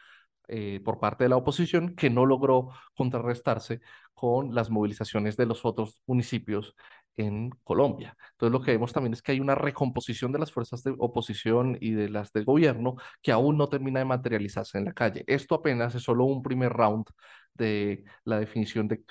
[0.47, 3.81] eh, por parte de la oposición que no logró contrarrestarse
[4.13, 6.75] con las movilizaciones de los otros municipios
[7.17, 8.15] en Colombia.
[8.31, 11.77] Entonces lo que vemos también es que hay una recomposición de las fuerzas de oposición
[11.81, 15.23] y de las del gobierno que aún no termina de materializarse en la calle.
[15.27, 17.05] Esto apenas es solo un primer round
[17.53, 19.03] de la definición de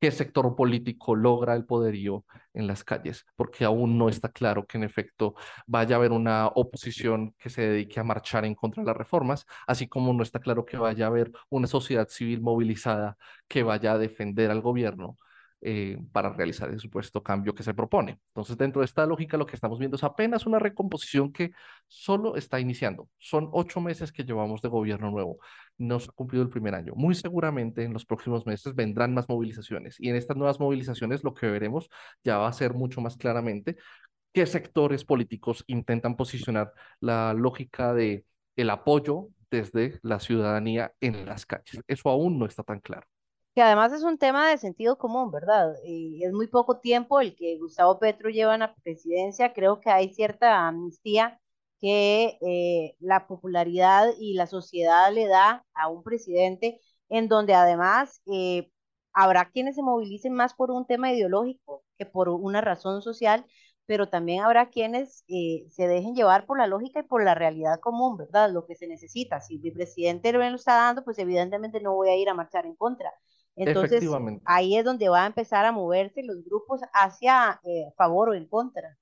[0.00, 2.24] qué sector político logra el poderío
[2.54, 5.34] en las calles, porque aún no está claro que en efecto
[5.66, 9.46] vaya a haber una oposición que se dedique a marchar en contra de las reformas,
[9.66, 13.92] así como no está claro que vaya a haber una sociedad civil movilizada que vaya
[13.92, 15.16] a defender al gobierno
[15.62, 18.18] eh, para realizar el supuesto cambio que se propone.
[18.28, 21.52] Entonces, dentro de esta lógica, lo que estamos viendo es apenas una recomposición que
[21.86, 23.08] solo está iniciando.
[23.18, 25.38] Son ocho meses que llevamos de gobierno nuevo.
[25.78, 26.94] No se ha cumplido el primer año.
[26.96, 31.34] Muy seguramente en los próximos meses vendrán más movilizaciones y en estas nuevas movilizaciones lo
[31.34, 31.88] que veremos
[32.24, 33.76] ya va a ser mucho más claramente
[34.32, 38.24] qué sectores políticos intentan posicionar la lógica de
[38.56, 41.80] el apoyo desde la ciudadanía en las calles.
[41.88, 43.06] Eso aún no está tan claro.
[43.54, 45.74] Que además es un tema de sentido común, ¿verdad?
[45.84, 49.52] Es muy poco tiempo el que Gustavo Petro lleva en la presidencia.
[49.52, 51.40] Creo que hay cierta amnistía
[51.80, 58.22] que eh, la popularidad y la sociedad le da a un presidente en donde además
[58.32, 58.70] eh,
[59.12, 63.44] habrá quienes se movilicen más por un tema ideológico que por una razón social,
[63.86, 67.80] pero también habrá quienes eh, se dejen llevar por la lógica y por la realidad
[67.80, 68.50] común, ¿verdad?
[68.52, 69.40] Lo que se necesita.
[69.40, 72.64] Si el presidente me lo está dando, pues evidentemente no voy a ir a marchar
[72.66, 73.10] en contra.
[73.66, 74.02] Entonces,
[74.46, 78.46] ahí es donde va a empezar a moverse los grupos hacia eh, favor o en
[78.46, 78.96] contra.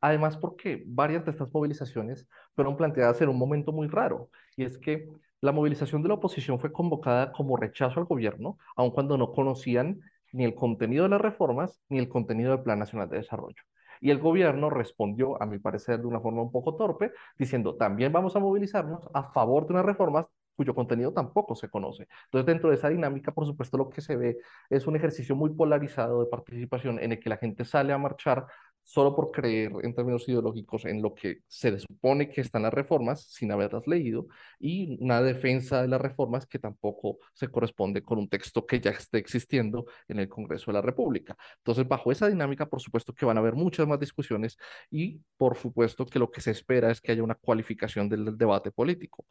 [0.00, 4.78] Además, porque varias de estas movilizaciones fueron planteadas en un momento muy raro, y es
[4.78, 5.08] que
[5.40, 10.00] la movilización de la oposición fue convocada como rechazo al gobierno, aun cuando no conocían
[10.32, 13.62] ni el contenido de las reformas ni el contenido del Plan Nacional de Desarrollo.
[14.00, 18.12] Y el gobierno respondió, a mi parecer, de una forma un poco torpe, diciendo, también
[18.12, 22.08] vamos a movilizarnos a favor de unas reformas cuyo contenido tampoco se conoce.
[22.26, 24.38] Entonces, dentro de esa dinámica, por supuesto, lo que se ve
[24.70, 28.46] es un ejercicio muy polarizado de participación en el que la gente sale a marchar
[28.84, 33.22] solo por creer en términos ideológicos en lo que se supone que están las reformas
[33.32, 34.26] sin haberlas leído
[34.60, 38.90] y una defensa de las reformas que tampoco se corresponde con un texto que ya
[38.90, 41.36] esté existiendo en el Congreso de la República.
[41.58, 44.56] Entonces, bajo esa dinámica, por supuesto que van a haber muchas más discusiones
[44.90, 48.70] y por supuesto que lo que se espera es que haya una cualificación del debate
[48.70, 49.24] político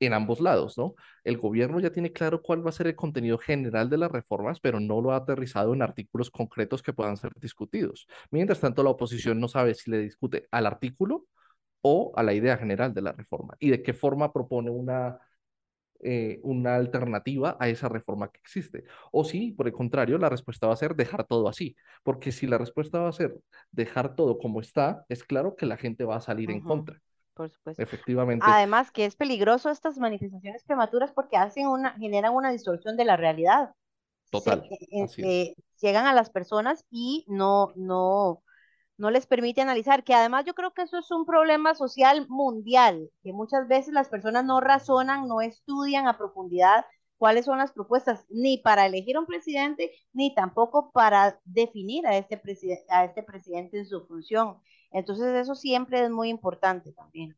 [0.00, 0.94] en ambos lados, ¿no?
[1.24, 4.60] El gobierno ya tiene claro cuál va a ser el contenido general de las reformas,
[4.60, 8.06] pero no lo ha aterrizado en artículos concretos que puedan ser discutidos.
[8.30, 11.26] Mientras tanto, la oposición no sabe si le discute al artículo
[11.82, 15.18] o a la idea general de la reforma y de qué forma propone una,
[16.00, 18.84] eh, una alternativa a esa reforma que existe.
[19.12, 22.46] O si, por el contrario, la respuesta va a ser dejar todo así, porque si
[22.46, 23.38] la respuesta va a ser
[23.70, 27.00] dejar todo como está, es claro que la gente va a salir en contra.
[27.34, 27.82] Por supuesto.
[27.82, 28.46] Efectivamente.
[28.48, 33.16] Además que es peligroso estas manifestaciones prematuras porque hacen una, generan una distorsión de la
[33.16, 33.74] realidad.
[34.30, 34.64] Total.
[34.70, 38.42] Eh, eh, llegan a las personas y no, no,
[38.96, 43.10] no les permite analizar, que además yo creo que eso es un problema social mundial,
[43.22, 46.84] que muchas veces las personas no razonan, no estudian a profundidad
[47.16, 52.40] cuáles son las propuestas, ni para elegir un presidente, ni tampoco para definir a este,
[52.88, 54.58] a este presidente en su función.
[54.94, 57.36] Entonces eso siempre es muy importante también.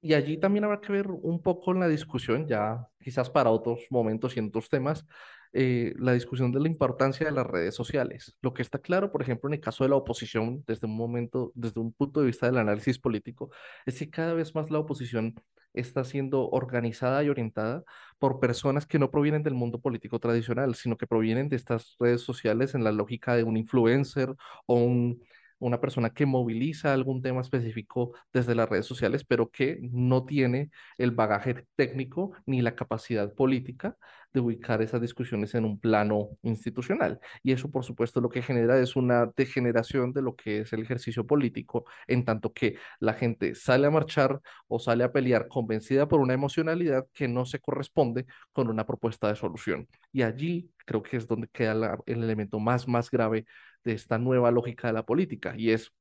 [0.00, 3.86] Y allí también habrá que ver un poco en la discusión, ya quizás para otros
[3.90, 5.04] momentos y en otros temas,
[5.52, 8.36] eh, la discusión de la importancia de las redes sociales.
[8.40, 11.52] Lo que está claro, por ejemplo, en el caso de la oposición, desde un momento,
[11.54, 13.50] desde un punto de vista del análisis político,
[13.84, 15.34] es que cada vez más la oposición
[15.74, 17.84] está siendo organizada y orientada
[18.18, 22.22] por personas que no provienen del mundo político tradicional, sino que provienen de estas redes
[22.22, 24.34] sociales en la lógica de un influencer
[24.66, 25.22] o un
[25.58, 30.70] una persona que moviliza algún tema específico desde las redes sociales, pero que no tiene
[30.98, 33.96] el bagaje técnico ni la capacidad política
[34.32, 37.20] de ubicar esas discusiones en un plano institucional.
[37.42, 40.82] Y eso, por supuesto, lo que genera es una degeneración de lo que es el
[40.82, 46.06] ejercicio político, en tanto que la gente sale a marchar o sale a pelear convencida
[46.06, 49.88] por una emocionalidad que no se corresponde con una propuesta de solución.
[50.12, 53.46] Y allí creo que es donde queda el elemento más, más grave
[53.86, 55.92] de esta nueva lógica de la política, y es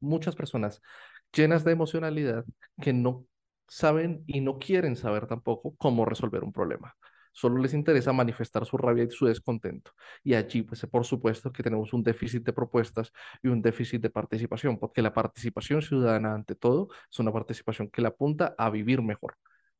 [0.00, 0.80] muchas personas
[1.32, 2.44] llenas de emocionalidad
[2.80, 3.26] que no
[3.66, 6.94] saben y no quieren saber tampoco cómo resolver un problema.
[7.32, 9.92] Solo les interesa manifestar su rabia y su descontento.
[10.24, 13.12] Y allí, pues, por supuesto que tenemos un déficit de propuestas
[13.42, 18.00] y un déficit de participación, porque la participación ciudadana, ante todo, es una participación que
[18.00, 19.36] le apunta a vivir mejor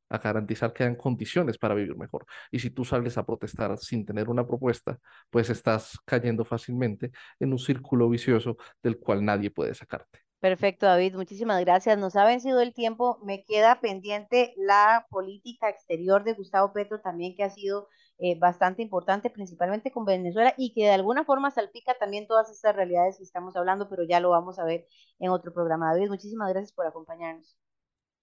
[0.09, 2.25] a garantizar que hayan condiciones para vivir mejor.
[2.51, 4.99] Y si tú sales a protestar sin tener una propuesta,
[5.29, 10.19] pues estás cayendo fácilmente en un círculo vicioso del cual nadie puede sacarte.
[10.39, 11.97] Perfecto, David, muchísimas gracias.
[11.97, 13.19] Nos ha vencido el tiempo.
[13.23, 17.89] Me queda pendiente la política exterior de Gustavo Petro también, que ha sido
[18.19, 22.73] eh, bastante importante, principalmente con Venezuela, y que de alguna forma salpica también todas estas
[22.73, 24.87] realidades que estamos hablando, pero ya lo vamos a ver
[25.19, 25.91] en otro programa.
[25.93, 27.57] David, muchísimas gracias por acompañarnos.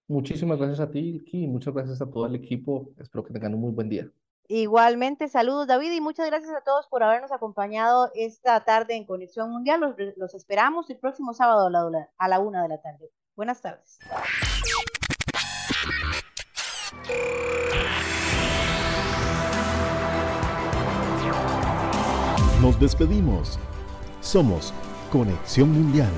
[0.07, 2.89] Muchísimas gracias a ti, y muchas gracias a todo el equipo.
[2.97, 4.09] Espero que tengan un muy buen día.
[4.49, 9.51] Igualmente, saludos David y muchas gracias a todos por habernos acompañado esta tarde en Conexión
[9.51, 9.93] Mundial.
[10.15, 13.11] Los, esperamos el próximo sábado a la, a la una de la tarde.
[13.35, 13.99] Buenas tardes.
[22.61, 23.59] Nos despedimos.
[24.21, 24.73] Somos
[25.11, 26.11] Conexión Mundial.